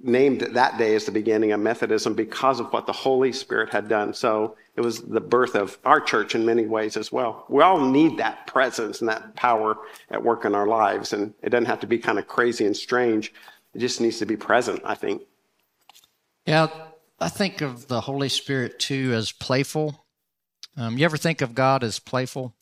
named 0.00 0.40
that 0.40 0.78
day 0.78 0.94
as 0.94 1.04
the 1.04 1.12
beginning 1.12 1.52
of 1.52 1.60
Methodism 1.60 2.14
because 2.14 2.60
of 2.60 2.72
what 2.72 2.86
the 2.86 2.92
Holy 2.92 3.32
Spirit 3.32 3.70
had 3.70 3.88
done. 3.88 4.14
So 4.14 4.56
it 4.76 4.80
was 4.80 5.02
the 5.02 5.20
birth 5.20 5.54
of 5.54 5.78
our 5.84 6.00
church 6.00 6.34
in 6.34 6.44
many 6.44 6.66
ways 6.66 6.96
as 6.96 7.12
well. 7.12 7.44
We 7.48 7.62
all 7.62 7.80
need 7.80 8.18
that 8.18 8.46
presence 8.46 9.00
and 9.00 9.08
that 9.08 9.34
power 9.36 9.76
at 10.10 10.22
work 10.22 10.44
in 10.44 10.54
our 10.54 10.66
lives. 10.66 11.12
And 11.12 11.34
it 11.42 11.50
doesn't 11.50 11.66
have 11.66 11.80
to 11.80 11.86
be 11.86 11.98
kind 11.98 12.18
of 12.18 12.26
crazy 12.26 12.66
and 12.66 12.76
strange. 12.76 13.32
It 13.74 13.78
just 13.78 14.00
needs 14.00 14.18
to 14.18 14.26
be 14.26 14.36
present, 14.36 14.80
I 14.84 14.94
think. 14.94 15.22
Yeah, 16.46 16.68
I 17.20 17.28
think 17.28 17.60
of 17.60 17.88
the 17.88 18.00
Holy 18.00 18.28
Spirit 18.28 18.78
too 18.78 19.12
as 19.14 19.32
playful. 19.32 20.04
Um, 20.76 20.98
you 20.98 21.04
ever 21.04 21.16
think 21.16 21.40
of 21.40 21.54
God 21.54 21.84
as 21.84 21.98
playful? 21.98 22.54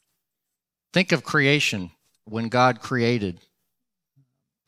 Think 0.93 1.13
of 1.13 1.23
creation 1.23 1.93
when 2.25 2.49
God 2.49 2.81
created. 2.81 3.41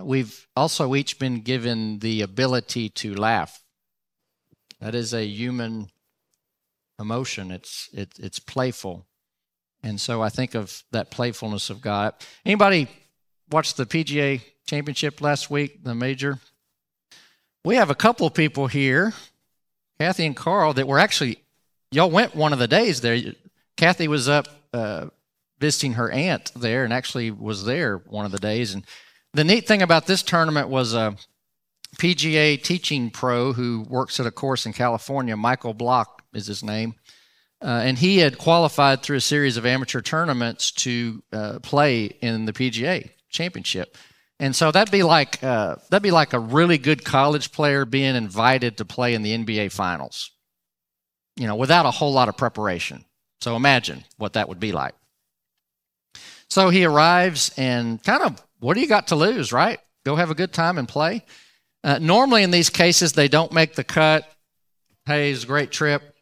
We've 0.04 0.46
also 0.56 0.94
each 0.94 1.18
been 1.18 1.40
given 1.40 1.98
the 2.00 2.22
ability 2.22 2.88
to 2.90 3.14
laugh. 3.14 3.62
That 4.80 4.94
is 4.94 5.14
a 5.14 5.24
human 5.24 5.88
emotion. 6.98 7.50
It's 7.50 7.88
it, 7.92 8.18
it's 8.18 8.38
playful, 8.38 9.06
and 9.82 10.00
so 10.00 10.22
I 10.22 10.28
think 10.28 10.54
of 10.54 10.82
that 10.90 11.10
playfulness 11.10 11.70
of 11.70 11.80
God. 11.80 12.14
Anybody 12.44 12.88
watch 13.50 13.74
the 13.74 13.86
PGA 13.86 14.40
Championship 14.66 15.20
last 15.20 15.50
week, 15.50 15.84
the 15.84 15.94
major? 15.94 16.38
We 17.64 17.76
have 17.76 17.90
a 17.90 17.94
couple 17.94 18.26
of 18.26 18.34
people 18.34 18.66
here, 18.66 19.12
Kathy 20.00 20.26
and 20.26 20.36
Carl, 20.36 20.72
that 20.74 20.88
were 20.88 20.98
actually 20.98 21.38
y'all 21.92 22.10
went 22.10 22.34
one 22.34 22.52
of 22.52 22.58
the 22.58 22.68
days 22.68 23.00
there. 23.00 23.34
Kathy 23.76 24.08
was 24.08 24.28
up 24.28 24.48
uh, 24.72 25.06
visiting 25.60 25.92
her 25.94 26.10
aunt 26.10 26.50
there, 26.56 26.82
and 26.82 26.92
actually 26.92 27.30
was 27.30 27.64
there 27.64 27.98
one 27.98 28.24
of 28.26 28.32
the 28.32 28.38
days, 28.38 28.74
and 28.74 28.84
the 29.34 29.44
neat 29.44 29.66
thing 29.66 29.82
about 29.82 30.06
this 30.06 30.22
tournament 30.22 30.68
was 30.68 30.94
a 30.94 31.16
PGA 31.96 32.62
teaching 32.62 33.10
pro 33.10 33.52
who 33.52 33.86
works 33.88 34.18
at 34.20 34.26
a 34.26 34.30
course 34.30 34.66
in 34.66 34.72
California, 34.72 35.36
Michael 35.36 35.74
Block 35.74 36.22
is 36.32 36.46
his 36.46 36.62
name. 36.62 36.94
Uh, 37.62 37.80
and 37.84 37.98
he 37.98 38.18
had 38.18 38.38
qualified 38.38 39.02
through 39.02 39.18
a 39.18 39.20
series 39.20 39.56
of 39.56 39.64
amateur 39.64 40.00
tournaments 40.00 40.72
to 40.72 41.22
uh, 41.32 41.58
play 41.60 42.06
in 42.06 42.44
the 42.44 42.52
PGA 42.52 43.10
championship. 43.30 43.96
And 44.40 44.56
so 44.56 44.72
that'd 44.72 44.90
be 44.90 45.04
like 45.04 45.42
uh, 45.44 45.76
that'd 45.88 46.02
be 46.02 46.10
like 46.10 46.32
a 46.32 46.40
really 46.40 46.76
good 46.76 47.04
college 47.04 47.52
player 47.52 47.84
being 47.84 48.16
invited 48.16 48.78
to 48.78 48.84
play 48.84 49.14
in 49.14 49.22
the 49.22 49.38
NBA 49.38 49.70
finals, 49.70 50.32
you 51.36 51.46
know, 51.46 51.54
without 51.54 51.86
a 51.86 51.92
whole 51.92 52.12
lot 52.12 52.28
of 52.28 52.36
preparation. 52.36 53.04
So 53.40 53.54
imagine 53.54 54.04
what 54.16 54.32
that 54.32 54.48
would 54.48 54.58
be 54.58 54.72
like. 54.72 54.94
So 56.50 56.70
he 56.70 56.84
arrives 56.84 57.52
and 57.56 58.02
kind 58.02 58.24
of 58.24 58.42
what 58.62 58.74
do 58.74 58.80
you 58.80 58.86
got 58.86 59.08
to 59.08 59.16
lose, 59.16 59.52
right? 59.52 59.80
Go 60.04 60.14
have 60.14 60.30
a 60.30 60.36
good 60.36 60.52
time 60.52 60.78
and 60.78 60.88
play. 60.88 61.24
Uh, 61.82 61.98
normally, 61.98 62.44
in 62.44 62.52
these 62.52 62.70
cases, 62.70 63.12
they 63.12 63.26
don't 63.26 63.52
make 63.52 63.74
the 63.74 63.82
cut. 63.82 64.24
Hey, 65.04 65.32
it's 65.32 65.42
a 65.42 65.48
great 65.48 65.72
trip. 65.72 66.14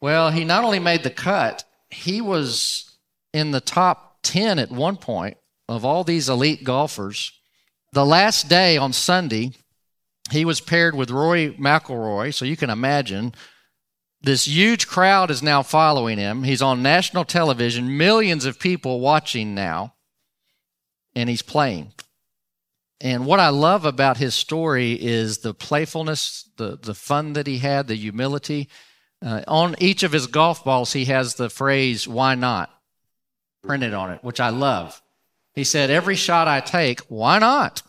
Well, 0.00 0.30
he 0.30 0.44
not 0.44 0.64
only 0.64 0.78
made 0.78 1.02
the 1.02 1.10
cut, 1.10 1.64
he 1.90 2.22
was 2.22 2.96
in 3.34 3.50
the 3.50 3.60
top 3.60 4.20
10 4.22 4.58
at 4.58 4.70
one 4.70 4.96
point 4.96 5.36
of 5.68 5.84
all 5.84 6.02
these 6.02 6.30
elite 6.30 6.64
golfers. 6.64 7.30
The 7.92 8.06
last 8.06 8.48
day 8.48 8.78
on 8.78 8.94
Sunday, 8.94 9.52
he 10.30 10.46
was 10.46 10.62
paired 10.62 10.94
with 10.94 11.10
Rory 11.10 11.52
McIlroy, 11.60 12.32
so 12.32 12.46
you 12.46 12.56
can 12.56 12.70
imagine 12.70 13.34
this 14.22 14.48
huge 14.48 14.86
crowd 14.86 15.30
is 15.30 15.42
now 15.42 15.62
following 15.62 16.16
him. 16.16 16.44
He's 16.44 16.62
on 16.62 16.82
national 16.82 17.26
television, 17.26 17.98
millions 17.98 18.46
of 18.46 18.58
people 18.58 19.00
watching 19.00 19.54
now 19.54 19.92
and 21.14 21.28
he's 21.28 21.42
playing. 21.42 21.92
And 23.00 23.24
what 23.24 23.40
I 23.40 23.48
love 23.48 23.84
about 23.84 24.18
his 24.18 24.34
story 24.34 24.92
is 24.92 25.38
the 25.38 25.54
playfulness, 25.54 26.48
the, 26.56 26.78
the 26.80 26.94
fun 26.94 27.32
that 27.32 27.46
he 27.46 27.58
had, 27.58 27.86
the 27.88 27.94
humility. 27.94 28.68
Uh, 29.24 29.42
on 29.48 29.74
each 29.78 30.02
of 30.02 30.12
his 30.12 30.26
golf 30.26 30.64
balls, 30.64 30.92
he 30.92 31.06
has 31.06 31.34
the 31.34 31.50
phrase, 31.50 32.06
why 32.06 32.34
not? 32.34 32.70
printed 33.62 33.94
on 33.94 34.10
it, 34.10 34.22
which 34.22 34.40
I 34.40 34.50
love. 34.50 35.02
He 35.54 35.64
said, 35.64 35.90
every 35.90 36.16
shot 36.16 36.48
I 36.48 36.60
take, 36.60 37.00
why 37.08 37.38
not? 37.38 37.82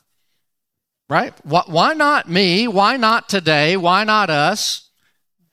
Right? 1.09 1.33
Why 1.45 1.93
not 1.93 2.29
me? 2.29 2.67
Why 2.67 2.97
not 2.97 3.29
today? 3.29 3.75
Why 3.77 4.03
not 4.03 4.29
us? 4.29 4.89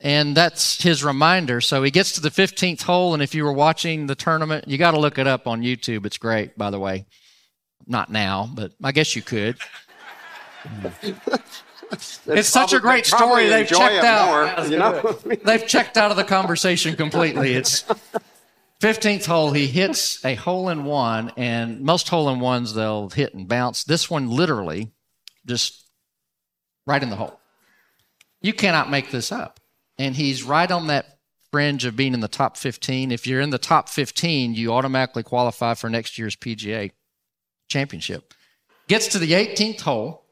And 0.01 0.37
that's 0.37 0.81
his 0.83 1.03
reminder. 1.03 1.61
So 1.61 1.83
he 1.83 1.91
gets 1.91 2.13
to 2.13 2.21
the 2.21 2.31
15th 2.31 2.83
hole, 2.83 3.15
and 3.15 3.23
if 3.23 3.35
you 3.35 3.45
were 3.45 3.53
watching 3.53 4.07
the 4.07 4.15
tournament, 4.15 4.69
you 4.69 4.79
got 4.79 4.93
to 4.93 5.01
look 5.01 5.19
it 5.19 5.27
up 5.27 5.49
on 5.49 5.63
YouTube. 5.63 6.07
It's 6.07 6.19
great, 6.19 6.57
by 6.57 6.71
the 6.71 6.79
way. 6.79 7.07
Not 7.89 8.11
now, 8.11 8.49
but 8.53 8.73
I 8.85 8.93
guess 8.93 9.17
you 9.17 9.23
could. 9.23 9.57
it's 11.91 12.49
such 12.49 12.73
a 12.75 12.81
great 12.81 13.07
story. 13.07 13.49
They've 13.49 13.67
checked 13.67 14.05
out. 14.05 14.59
More, 14.59 14.67
you 14.67 14.77
know? 14.79 15.19
they've 15.45 15.67
checked 15.67 15.97
out 15.97 16.11
of 16.11 16.19
the 16.19 16.25
conversation 16.25 16.97
completely. 16.97 17.55
It's 17.55 17.83
15th 18.81 19.27
hole. 19.27 19.53
He 19.53 19.67
hits 19.67 20.23
a 20.25 20.35
hole 20.35 20.69
in 20.69 20.85
one, 20.85 21.33
and 21.37 21.81
most 21.81 22.09
hole 22.09 22.29
in 22.29 22.41
ones 22.41 22.75
they'll 22.75 23.09
hit 23.09 23.35
and 23.35 23.49
bounce. 23.49 23.85
This 23.85 24.11
one 24.11 24.29
literally 24.29 24.93
just 25.47 25.89
right 26.87 27.03
in 27.03 27.09
the 27.11 27.17
hole. 27.17 27.41
You 28.43 28.53
cannot 28.53 28.91
make 28.91 29.11
this 29.11 29.33
up. 29.33 29.61
And 29.99 30.15
he's 30.15 30.45
right 30.45 30.71
on 30.71 30.87
that 30.89 31.19
fringe 31.51 31.85
of 31.85 31.97
being 31.97 32.15
in 32.15 32.21
the 32.21 32.29
top 32.29 32.57
15. 32.57 33.11
If 33.11 33.27
you're 33.27 33.41
in 33.41 33.51
the 33.51 33.59
top 33.59 33.89
15, 33.89 34.55
you 34.55 34.73
automatically 34.73 35.23
qualify 35.23 35.75
for 35.75 35.91
next 35.91 36.19
year's 36.19 36.37
PGA 36.37 36.93
championship. 37.69 38.35
Gets 38.89 39.09
to 39.09 39.19
the 39.19 39.33
18th 39.33 39.83
hole. 39.83 40.25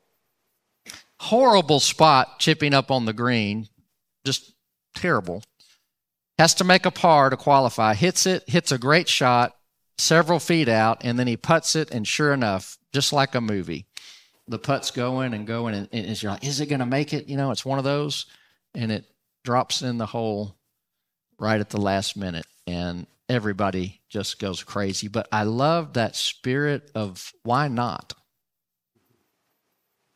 Horrible 1.21 1.81
spot 1.81 2.39
chipping 2.39 2.75
up 2.75 2.91
on 2.91 3.05
the 3.05 3.13
green. 3.13 3.69
Just 4.25 4.53
terrible. 4.95 5.43
Has 6.39 6.55
to 6.55 6.65
make 6.65 6.85
a 6.85 6.91
par 6.91 7.31
to 7.31 7.37
qualify. 7.37 7.95
Hits 7.95 8.27
it, 8.27 8.49
hits 8.49 8.73
a 8.73 8.79
great 8.79 9.09
shot, 9.09 9.57
several 9.99 10.39
feet 10.39 10.69
out, 10.69 10.99
and 11.03 11.19
then 11.19 11.27
he 11.27 11.37
puts 11.37 11.75
it, 11.75 11.91
and 11.91 12.07
sure 12.07 12.33
enough, 12.33 12.77
just 12.93 13.13
like 13.13 13.35
a 13.35 13.41
movie, 13.41 13.87
the 14.49 14.59
putt's 14.59 14.91
going 14.91 15.35
and 15.35 15.47
going, 15.47 15.75
and, 15.75 15.89
and 15.93 16.23
you're 16.23 16.33
like, 16.33 16.45
is 16.45 16.61
it 16.61 16.67
going 16.67 16.81
to 16.81 16.87
make 16.87 17.13
it? 17.13 17.29
You 17.29 17.37
know, 17.37 17.51
it's 17.51 17.65
one 17.65 17.79
of 17.79 17.85
those, 17.85 18.27
and 18.75 18.93
it 18.93 19.05
drops 19.45 19.83
in 19.83 19.99
the 19.99 20.07
hole 20.07 20.57
right 21.39 21.61
at 21.61 21.71
the 21.71 21.81
last 21.81 22.17
minute. 22.17 22.47
And 22.67 23.07
everybody 23.29 24.01
just 24.09 24.39
goes 24.39 24.63
crazy. 24.63 25.09
But 25.09 25.29
I 25.33 25.43
love 25.43 25.95
that 25.95 26.17
spirit 26.17 26.91
of 26.95 27.33
why 27.43 27.69
not? 27.69 28.15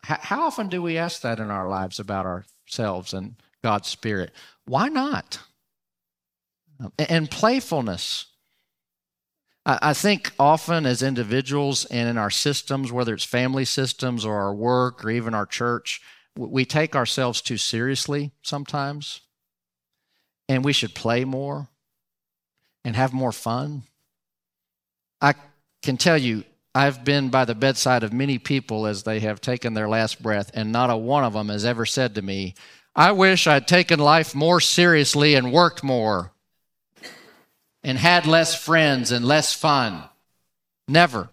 How 0.03 0.47
often 0.47 0.69
do 0.69 0.81
we 0.81 0.97
ask 0.97 1.21
that 1.23 1.39
in 1.39 1.51
our 1.51 1.69
lives 1.69 2.01
about 2.01 2.27
ourselves 2.27 3.13
and 3.13 3.35
God's 3.63 3.89
Spirit? 3.89 4.33
Why 4.65 4.89
not? 4.89 5.41
And 6.99 7.31
playfulness. 7.31 8.27
I 9.67 9.93
think 9.93 10.33
often 10.39 10.87
as 10.87 11.03
individuals 11.03 11.85
and 11.85 12.09
in 12.09 12.17
our 12.17 12.31
systems, 12.31 12.91
whether 12.91 13.13
it's 13.13 13.25
family 13.25 13.67
systems 13.67 14.25
or 14.25 14.41
our 14.41 14.55
work 14.55 15.05
or 15.05 15.11
even 15.11 15.35
our 15.35 15.45
church, 15.45 16.01
we 16.35 16.65
take 16.65 16.97
ourselves 16.97 17.43
too 17.43 17.59
seriously 17.59 18.33
sometimes. 18.43 19.21
And 20.49 20.65
we 20.65 20.73
should 20.73 20.95
play 20.95 21.25
more 21.25 21.69
and 22.85 22.97
have 22.97 23.13
more 23.13 23.33
fun? 23.33 23.83
I 25.21 25.35
can 25.83 25.97
tell 25.97 26.19
you, 26.19 26.45
I've 26.75 27.05
been 27.05 27.31
by 27.31 27.45
the 27.45 27.55
bedside 27.55 28.05
of 28.05 28.13
many 28.13 28.39
people 28.39 28.87
as 28.87 29.03
they 29.03 29.21
have 29.21 29.41
taken 29.41 29.75
their 29.75 29.89
last 29.89 30.23
breath, 30.23 30.51
and 30.55 30.71
not 30.71 30.91
a 30.91 30.97
one 30.97 31.25
of 31.25 31.33
them 31.33 31.49
has 31.49 31.65
ever 31.65 31.85
said 31.85 32.15
to 32.15 32.23
me, 32.23 32.55
I 32.95 33.13
wish 33.13 33.47
I'd 33.47 33.69
taken 33.69 33.99
life 33.99 34.35
more 34.35 34.61
seriously 34.61 35.35
and 35.35 35.53
worked 35.53 35.83
more 35.83 36.33
and 37.83 37.99
had 37.99 38.27
less 38.27 38.55
friends 38.55 39.11
and 39.11 39.25
less 39.25 39.53
fun. 39.55 40.05
Never. 40.87 41.31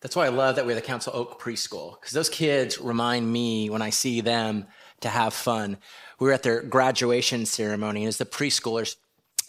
That's 0.00 0.16
why 0.16 0.26
I 0.26 0.30
love 0.30 0.56
that 0.56 0.64
we're 0.64 0.74
the 0.74 0.80
Council 0.80 1.12
Oak 1.14 1.40
Preschool, 1.40 2.00
because 2.00 2.12
those 2.12 2.30
kids 2.30 2.80
remind 2.80 3.30
me 3.30 3.68
when 3.68 3.82
I 3.82 3.90
see 3.90 4.22
them 4.22 4.66
to 5.00 5.08
have 5.08 5.34
fun. 5.34 5.76
We 6.18 6.26
were 6.26 6.32
at 6.32 6.42
their 6.42 6.62
graduation 6.62 7.44
ceremony, 7.46 8.02
and 8.02 8.08
as 8.08 8.16
the 8.16 8.24
preschoolers 8.24 8.96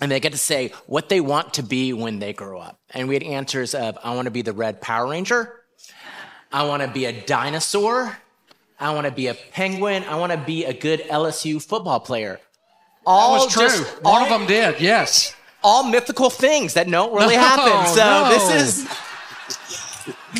and 0.01 0.11
they 0.11 0.19
get 0.19 0.31
to 0.31 0.37
say 0.37 0.73
what 0.87 1.09
they 1.09 1.21
want 1.21 1.53
to 1.53 1.63
be 1.63 1.93
when 1.93 2.19
they 2.19 2.33
grow 2.33 2.59
up. 2.59 2.79
And 2.89 3.07
we 3.07 3.13
had 3.13 3.23
answers 3.23 3.75
of, 3.75 3.97
I 4.03 4.15
want 4.15 4.25
to 4.25 4.31
be 4.31 4.41
the 4.41 4.51
red 4.51 4.81
Power 4.81 5.07
Ranger. 5.07 5.61
I 6.51 6.63
want 6.63 6.81
to 6.81 6.89
be 6.89 7.05
a 7.05 7.21
dinosaur. 7.25 8.17
I 8.79 8.93
want 8.93 9.05
to 9.05 9.13
be 9.13 9.27
a 9.27 9.35
penguin. 9.35 10.03
I 10.05 10.15
want 10.15 10.31
to 10.31 10.39
be 10.39 10.65
a 10.65 10.73
good 10.73 11.01
LSU 11.01 11.61
football 11.61 11.99
player. 11.99 12.39
All 13.05 13.35
that 13.35 13.45
was 13.45 13.53
true. 13.53 13.67
Just, 13.67 14.03
One 14.03 14.15
all, 14.15 14.23
of 14.23 14.29
them 14.29 14.47
did, 14.47 14.81
yes. 14.81 15.35
All 15.63 15.83
mythical 15.83 16.31
things 16.31 16.73
that 16.73 16.89
don't 16.89 17.13
really 17.13 17.35
no, 17.35 17.41
happen. 17.41 17.95
So 17.95 18.03
no. 18.03 18.29
this 18.29 18.85
is. 18.85 18.97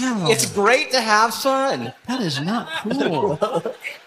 No. 0.02 0.32
It's 0.32 0.52
great 0.52 0.92
to 0.92 1.02
have 1.02 1.36
fun. 1.36 1.94
That 2.08 2.22
is 2.22 2.40
not 2.40 2.70
cool. 2.84 3.38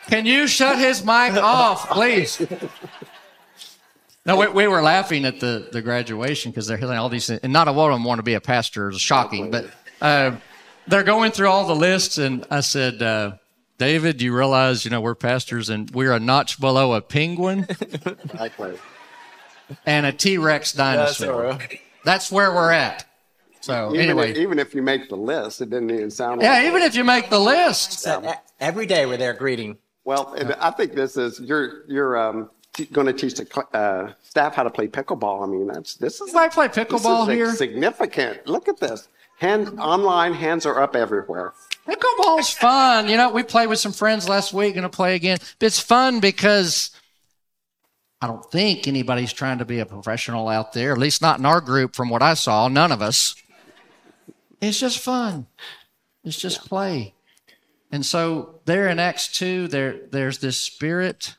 Can 0.08 0.26
you 0.26 0.46
shut 0.46 0.78
his 0.78 1.04
mic 1.04 1.34
off, 1.34 1.88
please? 1.90 2.44
No, 4.26 4.36
we, 4.36 4.48
we 4.48 4.66
were 4.66 4.80
laughing 4.82 5.24
at 5.26 5.40
the, 5.40 5.68
the 5.70 5.82
graduation 5.82 6.50
because 6.50 6.66
they're 6.66 6.78
hearing 6.78 6.96
all 6.96 7.08
these. 7.08 7.28
And 7.28 7.52
not 7.52 7.68
a 7.68 7.72
one 7.72 7.90
of 7.90 7.96
them 7.96 8.04
want 8.04 8.18
to 8.18 8.22
be 8.22 8.34
a 8.34 8.40
pastor. 8.40 8.88
It's 8.88 9.00
shocking. 9.00 9.50
But 9.50 9.70
uh, 10.00 10.36
they're 10.86 11.02
going 11.02 11.32
through 11.32 11.48
all 11.48 11.66
the 11.66 11.76
lists. 11.76 12.16
And 12.18 12.46
I 12.50 12.60
said, 12.60 13.02
uh, 13.02 13.36
David, 13.76 14.22
you 14.22 14.34
realize, 14.34 14.84
you 14.84 14.90
know, 14.90 15.00
we're 15.00 15.14
pastors 15.14 15.68
and 15.68 15.90
we're 15.90 16.12
a 16.12 16.20
notch 16.20 16.58
below 16.58 16.94
a 16.94 17.02
penguin 17.02 17.66
and 19.84 20.06
a 20.06 20.12
T 20.12 20.38
Rex 20.38 20.72
dinosaur. 20.72 21.58
That's 22.04 22.30
where 22.30 22.52
we're 22.54 22.70
at. 22.70 23.04
So 23.60 23.90
Even, 23.94 24.00
anyway, 24.00 24.30
if, 24.32 24.36
even 24.36 24.58
if 24.58 24.74
you 24.74 24.82
make 24.82 25.08
the 25.08 25.16
list, 25.16 25.62
it 25.62 25.70
didn't 25.70 25.90
even 25.90 26.10
sound 26.10 26.40
like 26.40 26.44
yeah, 26.44 26.68
even 26.68 26.82
if 26.82 26.94
you 26.94 27.02
make 27.02 27.30
the 27.30 27.38
list, 27.38 28.00
So, 28.00 28.34
every 28.60 28.84
day 28.84 29.06
we're 29.06 29.16
there 29.16 29.32
greeting. 29.32 29.78
Well, 30.04 30.34
and 30.34 30.52
I 30.54 30.70
think 30.70 30.92
this 30.92 31.16
is 31.16 31.40
you're 31.40 31.84
you're 31.88 32.16
um, 32.18 32.50
t- 32.62 32.63
going 32.92 33.06
to 33.06 33.12
teach 33.12 33.34
the 33.34 33.66
uh, 33.72 34.12
staff 34.22 34.54
how 34.54 34.62
to 34.62 34.70
play 34.70 34.88
pickleball. 34.88 35.42
I 35.42 35.46
mean, 35.46 35.66
that's 35.66 35.94
this 35.94 36.20
is 36.20 36.34
I 36.34 36.48
play 36.48 36.68
this 36.68 36.76
pickleball 36.76 37.28
is 37.28 37.34
here. 37.34 37.54
significant. 37.54 38.46
Look 38.46 38.68
at 38.68 38.78
this. 38.78 39.08
Hand 39.38 39.80
online, 39.80 40.32
hands 40.32 40.64
are 40.64 40.80
up 40.80 40.94
everywhere. 40.94 41.54
Pickleball's 41.86 42.50
fun. 42.50 43.08
You 43.08 43.16
know, 43.16 43.30
we 43.30 43.42
played 43.42 43.66
with 43.68 43.78
some 43.78 43.92
friends 43.92 44.28
last 44.28 44.52
week, 44.52 44.74
going 44.74 44.82
to 44.82 44.88
play 44.88 45.16
again. 45.16 45.38
It's 45.60 45.80
fun 45.80 46.20
because 46.20 46.90
I 48.20 48.26
don't 48.26 48.48
think 48.50 48.86
anybody's 48.86 49.32
trying 49.32 49.58
to 49.58 49.64
be 49.64 49.80
a 49.80 49.86
professional 49.86 50.48
out 50.48 50.72
there, 50.72 50.92
at 50.92 50.98
least 50.98 51.20
not 51.20 51.38
in 51.40 51.46
our 51.46 51.60
group 51.60 51.94
from 51.94 52.08
what 52.08 52.22
I 52.22 52.34
saw. 52.34 52.68
None 52.68 52.92
of 52.92 53.02
us. 53.02 53.34
It's 54.60 54.80
just 54.80 54.98
fun. 54.98 55.46
It's 56.22 56.38
just 56.38 56.66
play. 56.66 57.12
And 57.92 58.06
so 58.06 58.60
there 58.64 58.88
in 58.88 58.98
Acts 58.98 59.28
2, 59.28 59.68
there, 59.68 59.98
there's 60.10 60.38
this 60.38 60.56
spirit. 60.56 61.36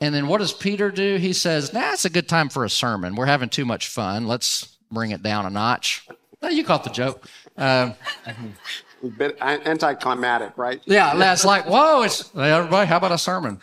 And 0.00 0.14
then 0.14 0.28
what 0.28 0.38
does 0.38 0.52
Peter 0.52 0.90
do? 0.90 1.16
He 1.16 1.32
says, 1.32 1.72
nah, 1.72 1.92
it's 1.92 2.04
a 2.04 2.10
good 2.10 2.28
time 2.28 2.48
for 2.48 2.64
a 2.64 2.70
sermon. 2.70 3.16
We're 3.16 3.26
having 3.26 3.48
too 3.48 3.64
much 3.64 3.88
fun. 3.88 4.26
Let's 4.28 4.76
bring 4.92 5.10
it 5.10 5.22
down 5.22 5.44
a 5.44 5.50
notch. 5.50 6.06
No, 6.40 6.48
you 6.48 6.64
caught 6.64 6.84
the 6.84 6.90
joke. 6.90 7.26
Um, 7.56 7.94
A 9.02 9.06
bit 9.16 9.36
anticlimactic, 9.40 10.56
right? 10.56 10.80
yeah, 10.84 11.14
that's 11.16 11.44
like, 11.44 11.66
whoa, 11.68 12.02
it's 12.02 12.30
hey, 12.32 12.52
everybody, 12.52 12.86
how 12.88 12.96
about 12.98 13.12
a 13.12 13.18
sermon? 13.18 13.60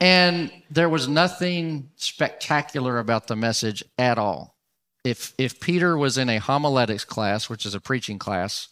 And 0.00 0.50
there 0.70 0.88
was 0.88 1.08
nothing 1.08 1.90
spectacular 1.96 2.98
about 2.98 3.26
the 3.26 3.36
message 3.36 3.84
at 3.98 4.16
all. 4.18 4.56
If 5.04 5.34
if 5.38 5.60
Peter 5.60 5.96
was 5.96 6.16
in 6.18 6.28
a 6.30 6.38
homiletics 6.38 7.04
class, 7.04 7.48
which 7.50 7.66
is 7.66 7.74
a 7.74 7.80
preaching 7.80 8.18
class, 8.18 8.68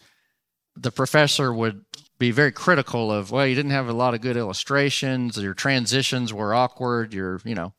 the 0.75 0.91
professor 0.91 1.53
would 1.53 1.85
be 2.19 2.31
very 2.31 2.51
critical 2.51 3.11
of, 3.11 3.31
well, 3.31 3.47
you 3.47 3.55
didn't 3.55 3.71
have 3.71 3.87
a 3.87 3.93
lot 3.93 4.13
of 4.13 4.21
good 4.21 4.37
illustrations, 4.37 5.37
your 5.37 5.53
transitions 5.53 6.33
were 6.33 6.53
awkward, 6.53 7.13
your, 7.13 7.41
you 7.45 7.55
know. 7.55 7.73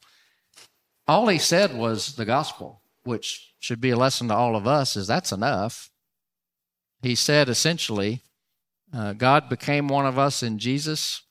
All 1.06 1.28
he 1.28 1.38
said 1.38 1.76
was 1.76 2.16
the 2.16 2.24
gospel, 2.24 2.80
which 3.04 3.52
should 3.60 3.80
be 3.80 3.90
a 3.90 3.96
lesson 3.96 4.28
to 4.28 4.34
all 4.34 4.56
of 4.56 4.66
us, 4.66 4.96
is 4.96 5.06
that's 5.06 5.32
enough. 5.32 5.90
He 7.02 7.14
said 7.14 7.48
essentially, 7.48 8.22
uh, 8.92 9.12
God 9.12 9.48
became 9.48 9.88
one 9.88 10.06
of 10.06 10.18
us 10.18 10.42
in 10.42 10.58
Jesus. 10.58 11.22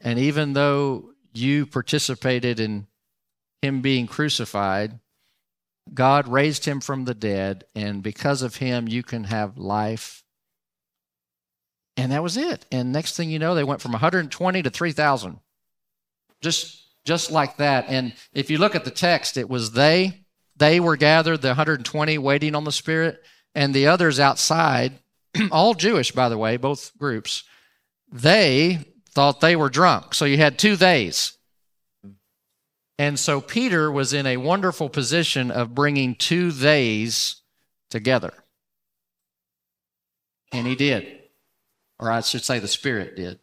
And 0.00 0.18
even 0.18 0.52
though 0.52 1.12
you 1.32 1.66
participated 1.66 2.60
in 2.60 2.86
him 3.62 3.80
being 3.80 4.06
crucified, 4.06 4.98
God 5.92 6.28
raised 6.28 6.66
him 6.66 6.80
from 6.80 7.04
the 7.04 7.14
dead. 7.14 7.64
And 7.74 8.02
because 8.02 8.42
of 8.42 8.56
him, 8.56 8.88
you 8.88 9.02
can 9.02 9.24
have 9.24 9.58
life. 9.58 10.24
And 12.00 12.12
that 12.12 12.22
was 12.22 12.38
it. 12.38 12.64
And 12.72 12.92
next 12.92 13.14
thing 13.14 13.28
you 13.28 13.38
know, 13.38 13.54
they 13.54 13.62
went 13.62 13.82
from 13.82 13.92
120 13.92 14.62
to 14.62 14.70
3,000. 14.70 15.38
Just, 16.40 16.82
just 17.04 17.30
like 17.30 17.58
that. 17.58 17.84
And 17.88 18.14
if 18.32 18.50
you 18.50 18.56
look 18.56 18.74
at 18.74 18.86
the 18.86 18.90
text, 18.90 19.36
it 19.36 19.50
was 19.50 19.72
they, 19.72 20.24
they 20.56 20.80
were 20.80 20.96
gathered, 20.96 21.42
the 21.42 21.48
120 21.48 22.16
waiting 22.16 22.54
on 22.54 22.64
the 22.64 22.72
Spirit, 22.72 23.22
and 23.54 23.74
the 23.74 23.86
others 23.86 24.18
outside, 24.18 24.98
all 25.52 25.74
Jewish, 25.74 26.10
by 26.10 26.30
the 26.30 26.38
way, 26.38 26.56
both 26.56 26.96
groups, 26.96 27.44
they 28.10 28.78
thought 29.10 29.42
they 29.42 29.54
were 29.54 29.68
drunk. 29.68 30.14
So 30.14 30.24
you 30.24 30.38
had 30.38 30.58
two 30.58 30.76
theys. 30.76 31.34
And 32.98 33.18
so 33.18 33.42
Peter 33.42 33.92
was 33.92 34.14
in 34.14 34.24
a 34.24 34.38
wonderful 34.38 34.88
position 34.88 35.50
of 35.50 35.74
bringing 35.74 36.14
two 36.14 36.50
theys 36.50 37.42
together. 37.90 38.32
And 40.50 40.66
he 40.66 40.74
did. 40.76 41.19
Or 42.00 42.10
I 42.10 42.20
should 42.22 42.42
say 42.42 42.58
the 42.58 42.66
Spirit 42.66 43.14
did. 43.14 43.38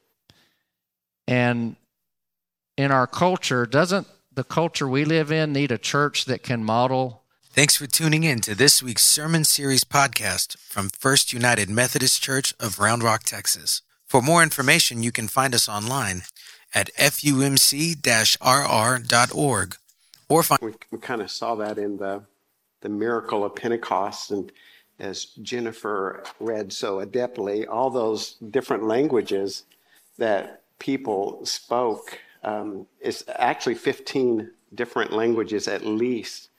And 1.28 1.78
in 2.76 2.92
our 2.92 3.08
culture, 3.08 3.66
doesn't 3.66 4.08
the 4.34 4.44
culture 4.44 4.88
we 4.88 5.06
live 5.06 5.32
in 5.32 5.54
need 5.54 5.72
a 5.72 5.78
church 5.78 6.26
that 6.26 6.44
can 6.44 6.64
model 6.64 7.24
Thanks 7.58 7.76
for 7.76 7.88
tuning 7.88 8.24
in 8.24 8.40
to 8.42 8.54
this 8.54 8.84
week's 8.84 9.04
Sermon 9.04 9.44
Series 9.44 9.84
podcast 9.84 10.60
from 10.60 10.90
First 10.90 11.34
United 11.34 11.72
Methodist 11.72 12.22
Church 12.22 12.54
of 12.60 12.78
Round 12.78 13.02
Rock, 13.02 13.24
Texas. 13.24 13.82
For 14.06 14.22
more 14.22 14.44
information, 14.44 15.02
you 15.02 15.12
can 15.12 15.28
find 15.28 15.56
us 15.56 15.68
online 15.68 16.22
at 16.76 16.94
fumc-rr.org 16.94 17.98
or 20.30 20.44
find 20.44 20.62
We, 20.62 20.74
we 20.92 21.00
kind 21.00 21.22
of 21.24 21.32
saw 21.32 21.56
that 21.56 21.80
in 21.80 21.98
the 21.98 22.22
the 22.82 22.90
miracle 22.90 23.44
of 23.44 23.56
Pentecost, 23.56 24.30
and 24.30 24.52
as 25.00 25.26
Jennifer 25.42 26.24
read 26.40 26.74
so 26.74 27.06
adeptly, 27.06 27.68
all 27.70 27.90
those 27.90 28.34
different 28.50 28.84
languages 28.84 29.64
that 30.18 30.64
people 30.80 31.46
spoke. 31.46 32.20
Um, 32.44 32.88
it's 33.00 33.24
actually 33.36 33.76
15 33.76 34.52
different 34.76 35.14
languages 35.14 35.68
at 35.68 35.86
least 35.86 36.50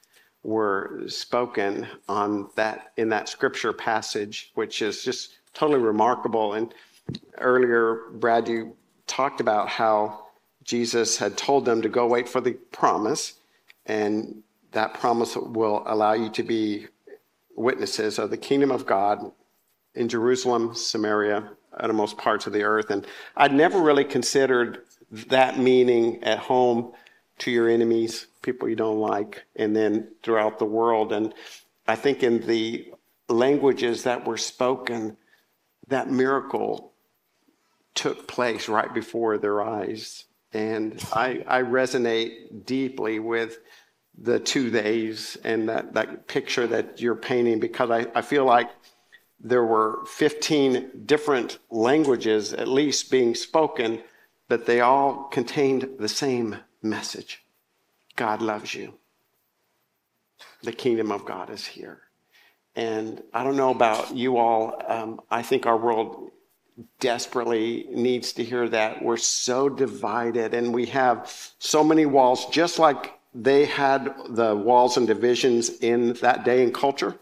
were 0.42 1.02
spoken 1.08 1.86
on 2.08 2.48
that 2.54 2.92
in 2.96 3.08
that 3.08 3.28
scripture 3.28 3.72
passage, 3.72 4.50
which 4.54 4.82
is 4.82 5.04
just 5.04 5.34
totally 5.52 5.80
remarkable. 5.80 6.54
And 6.54 6.72
earlier, 7.38 8.02
Brad, 8.12 8.48
you 8.48 8.76
talked 9.06 9.40
about 9.40 9.68
how 9.68 10.26
Jesus 10.62 11.16
had 11.16 11.36
told 11.36 11.64
them 11.64 11.82
to 11.82 11.88
go 11.88 12.06
wait 12.06 12.28
for 12.28 12.40
the 12.40 12.52
promise, 12.52 13.34
and 13.86 14.42
that 14.72 14.94
promise 14.94 15.34
will 15.36 15.82
allow 15.86 16.12
you 16.12 16.30
to 16.30 16.42
be 16.42 16.86
witnesses 17.58 18.18
of 18.18 18.30
the 18.30 18.36
kingdom 18.36 18.70
of 18.70 18.86
God 18.86 19.32
in 19.94 20.08
Jerusalem, 20.08 20.74
Samaria, 20.74 21.50
uttermost 21.78 22.16
parts 22.18 22.46
of 22.46 22.52
the 22.52 22.62
earth. 22.62 22.90
And 22.90 23.06
I'd 23.36 23.54
never 23.54 23.80
really 23.80 24.04
considered 24.04 24.82
that 25.10 25.58
meaning 25.58 26.22
at 26.22 26.38
home 26.38 26.92
to 27.38 27.50
your 27.50 27.68
enemies, 27.68 28.26
people 28.42 28.68
you 28.68 28.76
don't 28.76 28.98
like, 28.98 29.44
and 29.56 29.74
then 29.74 30.08
throughout 30.22 30.58
the 30.58 30.64
world. 30.64 31.12
And 31.12 31.32
I 31.86 31.96
think 31.96 32.22
in 32.22 32.46
the 32.46 32.92
languages 33.28 34.02
that 34.04 34.26
were 34.26 34.36
spoken, 34.36 35.16
that 35.88 36.10
miracle 36.10 36.92
took 37.94 38.28
place 38.28 38.68
right 38.68 38.92
before 38.92 39.38
their 39.38 39.62
eyes. 39.62 40.24
And 40.52 41.02
I, 41.12 41.44
I 41.46 41.62
resonate 41.62 42.64
deeply 42.66 43.18
with 43.18 43.58
the 44.20 44.40
two 44.40 44.70
days 44.70 45.36
and 45.44 45.68
that, 45.68 45.94
that 45.94 46.26
picture 46.26 46.66
that 46.66 47.00
you're 47.00 47.14
painting 47.14 47.60
because 47.60 47.90
I, 47.90 48.06
I 48.14 48.22
feel 48.22 48.44
like 48.44 48.68
there 49.40 49.64
were 49.64 50.04
15 50.06 51.04
different 51.06 51.58
languages 51.70 52.52
at 52.52 52.66
least 52.66 53.10
being 53.10 53.34
spoken, 53.34 54.02
but 54.48 54.66
they 54.66 54.80
all 54.80 55.24
contained 55.24 55.88
the 55.98 56.08
same 56.08 56.56
message 56.82 57.44
God 58.16 58.42
loves 58.42 58.74
you. 58.74 58.94
The 60.62 60.72
kingdom 60.72 61.12
of 61.12 61.24
God 61.24 61.50
is 61.50 61.64
here. 61.64 62.00
And 62.74 63.22
I 63.32 63.44
don't 63.44 63.56
know 63.56 63.70
about 63.70 64.16
you 64.16 64.38
all, 64.38 64.80
um, 64.88 65.20
I 65.30 65.42
think 65.42 65.66
our 65.66 65.76
world 65.76 66.30
desperately 67.00 67.86
needs 67.90 68.32
to 68.34 68.44
hear 68.44 68.68
that. 68.68 69.02
We're 69.02 69.16
so 69.16 69.68
divided 69.68 70.54
and 70.54 70.74
we 70.74 70.86
have 70.86 71.32
so 71.58 71.82
many 71.84 72.06
walls, 72.06 72.46
just 72.46 72.78
like 72.78 73.17
they 73.42 73.64
had 73.64 74.14
the 74.30 74.54
walls 74.54 74.96
and 74.96 75.06
divisions 75.06 75.70
in 75.78 76.14
that 76.14 76.44
day 76.44 76.62
and 76.62 76.74
culture 76.74 77.16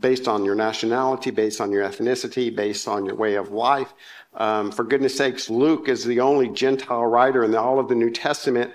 based 0.00 0.28
on 0.28 0.44
your 0.44 0.54
nationality, 0.54 1.30
based 1.30 1.60
on 1.60 1.70
your 1.70 1.88
ethnicity, 1.88 2.54
based 2.54 2.86
on 2.88 3.06
your 3.06 3.14
way 3.14 3.36
of 3.36 3.50
life. 3.50 3.94
Um, 4.34 4.70
for 4.70 4.84
goodness 4.84 5.16
sakes, 5.16 5.48
Luke 5.48 5.88
is 5.88 6.04
the 6.04 6.20
only 6.20 6.48
Gentile 6.48 7.06
writer 7.06 7.44
in 7.44 7.54
all 7.54 7.78
of 7.78 7.88
the 7.88 7.94
New 7.94 8.10
Testament. 8.10 8.72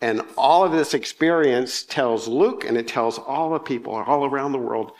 And 0.00 0.22
all 0.36 0.64
of 0.64 0.72
this 0.72 0.92
experience 0.92 1.84
tells 1.84 2.26
Luke 2.26 2.64
and 2.64 2.76
it 2.76 2.88
tells 2.88 3.18
all 3.18 3.50
the 3.50 3.58
people 3.58 3.94
all 3.94 4.24
around 4.24 4.52
the 4.52 4.58
world 4.58 4.92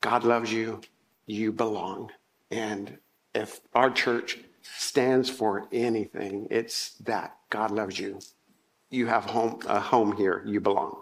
God 0.00 0.24
loves 0.24 0.52
you, 0.52 0.80
you 1.26 1.50
belong. 1.50 2.12
And 2.50 2.98
if 3.34 3.60
our 3.74 3.90
church 3.90 4.38
stands 4.62 5.28
for 5.28 5.66
anything, 5.72 6.46
it's 6.50 6.90
that 7.04 7.36
God 7.50 7.72
loves 7.72 7.98
you. 7.98 8.20
You 8.90 9.06
have 9.06 9.24
home, 9.24 9.60
a 9.66 9.80
home 9.80 10.16
here, 10.16 10.42
you 10.46 10.60
belong. 10.60 10.96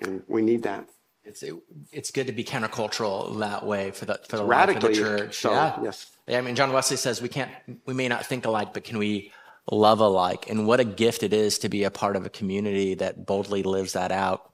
And 0.00 0.22
we 0.28 0.42
need 0.42 0.62
that. 0.64 0.88
It's 1.24 1.42
it, 1.42 1.54
it's 1.92 2.10
good 2.10 2.26
to 2.26 2.32
be 2.32 2.42
countercultural 2.42 3.38
that 3.40 3.64
way 3.64 3.90
for 3.90 4.06
the 4.06 4.18
for 4.28 4.36
the 4.36 4.42
life 4.42 4.50
Radically 4.50 4.90
of 4.90 4.96
the 4.96 5.02
church. 5.02 5.38
so, 5.38 5.52
yeah. 5.52 5.78
yes. 5.82 6.10
Yeah, 6.26 6.38
I 6.38 6.40
mean, 6.40 6.54
John 6.54 6.72
Wesley 6.72 6.96
says 6.96 7.20
we 7.20 7.28
can't, 7.28 7.50
we 7.86 7.94
may 7.94 8.08
not 8.08 8.24
think 8.24 8.46
alike, 8.46 8.72
but 8.72 8.84
can 8.84 8.98
we 8.98 9.32
love 9.70 10.00
alike. 10.00 10.48
And 10.48 10.66
what 10.66 10.80
a 10.80 10.84
gift 10.84 11.22
it 11.22 11.32
is 11.32 11.58
to 11.60 11.68
be 11.68 11.84
a 11.84 11.90
part 11.90 12.16
of 12.16 12.24
a 12.24 12.30
community 12.30 12.94
that 12.94 13.26
boldly 13.26 13.62
lives 13.62 13.92
that 13.92 14.12
out 14.12 14.50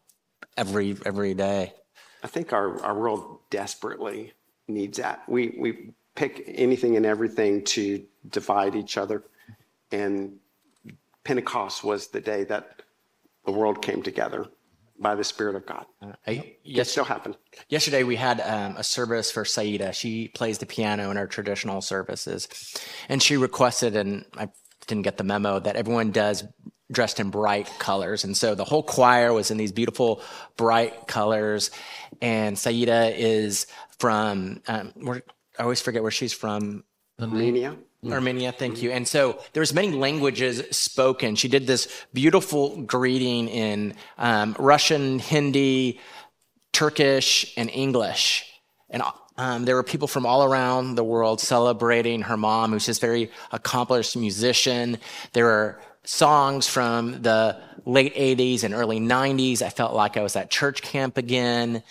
every 0.56 0.96
every 1.04 1.34
day. 1.34 1.72
I 2.22 2.28
think 2.28 2.52
our, 2.52 2.82
our 2.82 2.94
world 2.94 3.38
desperately 3.50 4.32
needs 4.68 4.98
that. 4.98 5.22
We, 5.28 5.54
we 5.58 5.92
pick 6.14 6.42
anything 6.46 6.96
and 6.96 7.06
everything 7.06 7.62
to 7.64 8.04
divide 8.28 8.74
each 8.74 8.96
other. 8.96 9.22
And 9.92 10.38
Pentecost 11.26 11.82
was 11.82 12.06
the 12.06 12.20
day 12.20 12.44
that 12.44 12.82
the 13.44 13.50
world 13.50 13.82
came 13.82 14.00
together 14.00 14.46
by 14.98 15.16
the 15.16 15.24
Spirit 15.24 15.56
of 15.56 15.66
God. 15.66 15.84
I, 16.24 16.30
It 16.30 16.58
yes, 16.62 16.90
still 16.90 17.04
happened. 17.04 17.36
Yesterday 17.68 18.04
we 18.04 18.14
had 18.14 18.40
um, 18.40 18.76
a 18.76 18.84
service 18.84 19.32
for 19.32 19.44
Saida. 19.44 19.92
She 19.92 20.28
plays 20.28 20.58
the 20.58 20.66
piano 20.66 21.10
in 21.10 21.16
our 21.16 21.26
traditional 21.26 21.80
services, 21.82 22.48
and 23.08 23.20
she 23.20 23.36
requested, 23.36 23.96
and 23.96 24.24
I 24.36 24.48
didn't 24.86 25.02
get 25.02 25.16
the 25.16 25.24
memo 25.24 25.58
that 25.58 25.74
everyone 25.74 26.12
does 26.12 26.44
dressed 26.92 27.18
in 27.18 27.30
bright 27.30 27.68
colors, 27.80 28.22
and 28.22 28.36
so 28.36 28.54
the 28.54 28.64
whole 28.64 28.84
choir 28.84 29.32
was 29.32 29.50
in 29.50 29.56
these 29.56 29.72
beautiful 29.72 30.22
bright 30.56 31.08
colors. 31.08 31.72
And 32.22 32.56
Saida 32.56 33.12
is 33.16 33.66
from 33.98 34.62
um, 34.68 34.92
where, 34.94 35.22
I 35.58 35.64
always 35.64 35.80
forget 35.80 36.02
where 36.02 36.12
she's 36.12 36.32
from. 36.32 36.84
Armenia. 37.20 37.76
Armenia, 38.12 38.52
thank 38.52 38.82
you. 38.82 38.90
And 38.90 39.06
so 39.06 39.38
there 39.52 39.60
was 39.60 39.72
many 39.72 39.90
languages 39.92 40.62
spoken. 40.70 41.36
She 41.36 41.48
did 41.48 41.66
this 41.66 41.88
beautiful 42.12 42.82
greeting 42.82 43.48
in 43.48 43.94
um, 44.18 44.56
Russian, 44.58 45.18
Hindi, 45.18 46.00
Turkish, 46.72 47.52
and 47.56 47.70
English. 47.70 48.44
And 48.90 49.02
um, 49.36 49.64
there 49.64 49.74
were 49.74 49.82
people 49.82 50.08
from 50.08 50.26
all 50.26 50.44
around 50.44 50.94
the 50.94 51.04
world 51.04 51.40
celebrating 51.40 52.22
her 52.22 52.36
mom, 52.36 52.72
who's 52.72 52.86
this 52.86 52.98
very 52.98 53.30
accomplished 53.52 54.16
musician. 54.16 54.98
There 55.32 55.44
were 55.44 55.80
songs 56.06 56.66
from 56.68 57.20
the 57.22 57.60
late 57.84 58.14
80s 58.14 58.64
and 58.64 58.74
early 58.74 58.98
90s. 58.98 59.62
I 59.62 59.68
felt 59.68 59.94
like 59.94 60.16
I 60.16 60.22
was 60.22 60.34
at 60.34 60.50
church 60.50 60.82
camp 60.82 61.18
again. 61.18 61.82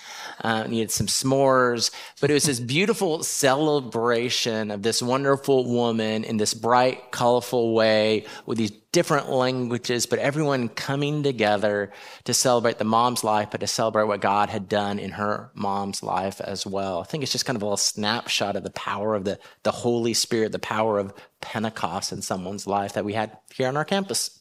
Uh, 0.41 0.67
needed 0.67 0.91
some 0.91 1.07
s'mores, 1.07 1.91
but 2.19 2.29
it 2.29 2.33
was 2.33 2.43
this 2.43 2.59
beautiful 2.59 3.23
celebration 3.23 4.69
of 4.69 4.83
this 4.83 5.01
wonderful 5.01 5.65
woman 5.65 6.25
in 6.25 6.35
this 6.35 6.53
bright, 6.53 7.11
colorful 7.11 7.73
way 7.73 8.25
with 8.45 8.57
these 8.57 8.71
different 8.95 9.29
languages, 9.29 10.05
but 10.05 10.19
everyone 10.19 10.69
coming 10.69 11.21
together 11.21 11.91
to 12.23 12.33
celebrate 12.33 12.77
the 12.77 12.85
mom's 12.85 13.25
life, 13.25 13.49
but 13.51 13.59
to 13.59 13.67
celebrate 13.67 14.05
what 14.05 14.21
God 14.21 14.49
had 14.49 14.69
done 14.69 14.99
in 14.99 15.11
her 15.11 15.51
mom's 15.53 16.01
life 16.01 16.39
as 16.39 16.65
well. 16.65 17.01
I 17.01 17.03
think 17.03 17.21
it's 17.21 17.33
just 17.33 17.45
kind 17.45 17.57
of 17.57 17.61
a 17.61 17.65
little 17.65 17.75
snapshot 17.75 18.55
of 18.55 18.63
the 18.63 18.69
power 18.69 19.13
of 19.13 19.25
the, 19.25 19.37
the 19.63 19.71
Holy 19.71 20.13
Spirit, 20.13 20.53
the 20.53 20.59
power 20.59 20.97
of 20.97 21.13
Pentecost 21.41 22.13
in 22.13 22.21
someone's 22.21 22.67
life 22.67 22.93
that 22.93 23.03
we 23.03 23.11
had 23.11 23.37
here 23.53 23.67
on 23.67 23.75
our 23.75 23.83
campus. 23.83 24.39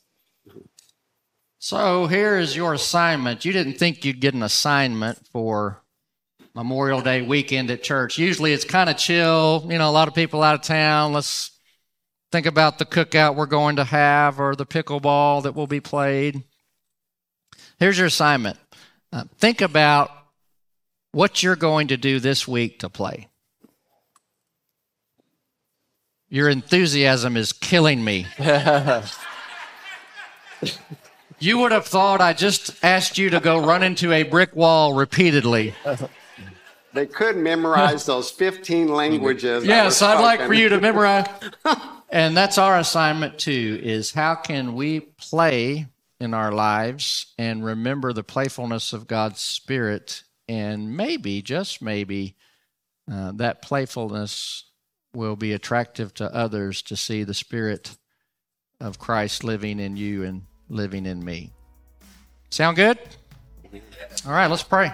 So 1.58 2.06
here 2.06 2.38
is 2.38 2.54
your 2.54 2.74
assignment. 2.74 3.44
You 3.44 3.52
didn't 3.52 3.74
think 3.74 4.04
you'd 4.04 4.20
get 4.20 4.34
an 4.34 4.44
assignment 4.44 5.18
for 5.32 5.82
Memorial 6.54 7.00
Day 7.00 7.22
weekend 7.22 7.72
at 7.72 7.82
church. 7.82 8.18
Usually 8.18 8.52
it's 8.52 8.64
kind 8.64 8.88
of 8.88 8.98
chill, 8.98 9.66
you 9.68 9.78
know, 9.78 9.90
a 9.90 9.90
lot 9.90 10.06
of 10.06 10.14
people 10.14 10.44
out 10.44 10.54
of 10.54 10.62
town. 10.62 11.12
Let's 11.12 11.53
think 12.34 12.46
about 12.46 12.78
the 12.78 12.84
cookout 12.84 13.36
we're 13.36 13.46
going 13.46 13.76
to 13.76 13.84
have 13.84 14.40
or 14.40 14.56
the 14.56 14.66
pickleball 14.66 15.44
that 15.44 15.54
will 15.54 15.68
be 15.68 15.78
played. 15.78 16.42
Here's 17.78 17.96
your 17.96 18.08
assignment 18.08 18.58
uh, 19.12 19.22
think 19.38 19.60
about 19.60 20.10
what 21.12 21.44
you're 21.44 21.54
going 21.54 21.86
to 21.86 21.96
do 21.96 22.18
this 22.18 22.48
week 22.48 22.80
to 22.80 22.88
play. 22.88 23.28
Your 26.28 26.48
enthusiasm 26.48 27.36
is 27.36 27.52
killing 27.52 28.02
me. 28.02 28.26
you 31.38 31.58
would 31.58 31.70
have 31.70 31.86
thought 31.86 32.20
I 32.20 32.32
just 32.32 32.84
asked 32.84 33.16
you 33.16 33.30
to 33.30 33.38
go 33.38 33.64
run 33.64 33.84
into 33.84 34.10
a 34.10 34.24
brick 34.24 34.56
wall 34.56 34.92
repeatedly. 34.92 35.72
They 36.94 37.06
could 37.06 37.36
memorize 37.36 38.06
those 38.06 38.32
15 38.32 38.88
languages. 38.88 39.62
that 39.62 39.68
Yes, 39.68 40.02
I'd 40.02 40.20
like 40.20 40.40
for 40.40 40.54
you 40.54 40.68
to 40.70 40.80
memorize. 40.80 41.28
and 42.14 42.36
that's 42.36 42.58
our 42.58 42.78
assignment 42.78 43.38
too 43.40 43.80
is 43.82 44.12
how 44.12 44.36
can 44.36 44.74
we 44.74 45.00
play 45.00 45.88
in 46.20 46.32
our 46.32 46.52
lives 46.52 47.34
and 47.38 47.64
remember 47.64 48.12
the 48.12 48.22
playfulness 48.22 48.92
of 48.92 49.08
God's 49.08 49.40
spirit 49.40 50.22
and 50.48 50.96
maybe 50.96 51.42
just 51.42 51.82
maybe 51.82 52.36
uh, 53.10 53.32
that 53.32 53.62
playfulness 53.62 54.64
will 55.12 55.34
be 55.34 55.52
attractive 55.52 56.14
to 56.14 56.32
others 56.32 56.82
to 56.82 56.96
see 56.96 57.24
the 57.24 57.34
spirit 57.34 57.96
of 58.80 58.98
Christ 59.00 59.42
living 59.42 59.80
in 59.80 59.96
you 59.96 60.22
and 60.22 60.42
living 60.68 61.06
in 61.06 61.24
me. 61.24 61.52
Sound 62.50 62.76
good? 62.76 62.98
All 64.24 64.32
right, 64.32 64.46
let's 64.46 64.62
pray. 64.62 64.92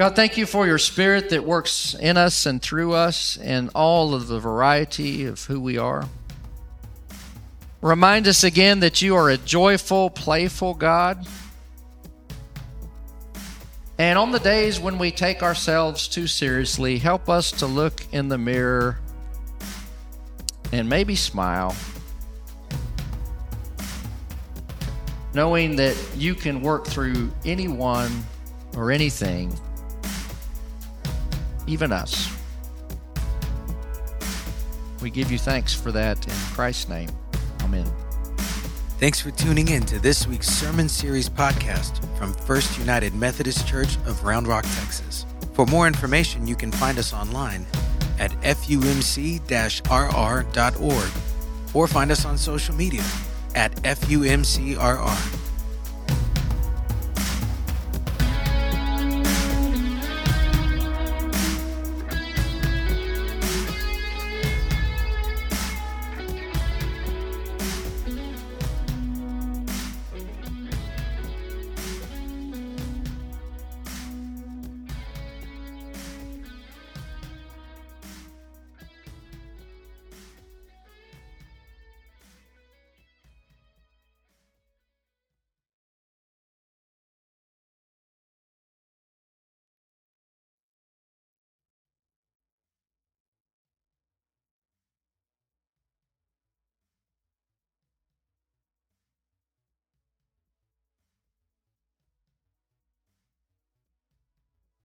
God, 0.00 0.16
thank 0.16 0.38
you 0.38 0.46
for 0.46 0.66
your 0.66 0.78
spirit 0.78 1.28
that 1.28 1.44
works 1.44 1.92
in 1.92 2.16
us 2.16 2.46
and 2.46 2.62
through 2.62 2.94
us 2.94 3.36
and 3.36 3.68
all 3.74 4.14
of 4.14 4.28
the 4.28 4.40
variety 4.40 5.26
of 5.26 5.44
who 5.44 5.60
we 5.60 5.76
are. 5.76 6.08
Remind 7.82 8.26
us 8.26 8.42
again 8.42 8.80
that 8.80 9.02
you 9.02 9.14
are 9.14 9.28
a 9.28 9.36
joyful, 9.36 10.08
playful 10.08 10.72
God. 10.72 11.26
And 13.98 14.18
on 14.18 14.32
the 14.32 14.38
days 14.38 14.80
when 14.80 14.96
we 14.96 15.10
take 15.10 15.42
ourselves 15.42 16.08
too 16.08 16.26
seriously, 16.26 16.96
help 16.96 17.28
us 17.28 17.50
to 17.50 17.66
look 17.66 18.02
in 18.10 18.30
the 18.30 18.38
mirror 18.38 18.98
and 20.72 20.88
maybe 20.88 21.14
smile, 21.14 21.76
knowing 25.34 25.76
that 25.76 25.94
you 26.16 26.34
can 26.34 26.62
work 26.62 26.86
through 26.86 27.30
anyone 27.44 28.24
or 28.74 28.90
anything 28.90 29.54
even 31.66 31.92
us. 31.92 32.30
We 35.02 35.10
give 35.10 35.32
you 35.32 35.38
thanks 35.38 35.74
for 35.74 35.92
that 35.92 36.26
in 36.26 36.34
Christ's 36.54 36.88
name. 36.88 37.08
Amen. 37.62 37.90
Thanks 38.98 39.20
for 39.20 39.30
tuning 39.30 39.68
in 39.68 39.82
to 39.84 39.98
this 39.98 40.26
week's 40.26 40.48
Sermon 40.48 40.88
Series 40.88 41.28
podcast 41.28 42.04
from 42.18 42.34
First 42.34 42.78
United 42.78 43.14
Methodist 43.14 43.66
Church 43.66 43.96
of 44.06 44.22
Round 44.24 44.46
Rock, 44.46 44.64
Texas. 44.76 45.24
For 45.54 45.64
more 45.66 45.86
information, 45.86 46.46
you 46.46 46.54
can 46.54 46.70
find 46.70 46.98
us 46.98 47.14
online 47.14 47.66
at 48.18 48.30
fumc 48.42 49.80
rr.org 49.90 51.10
or 51.72 51.86
find 51.86 52.10
us 52.10 52.24
on 52.26 52.36
social 52.36 52.74
media 52.74 53.04
at 53.54 53.74
FUMCRR. 53.76 55.49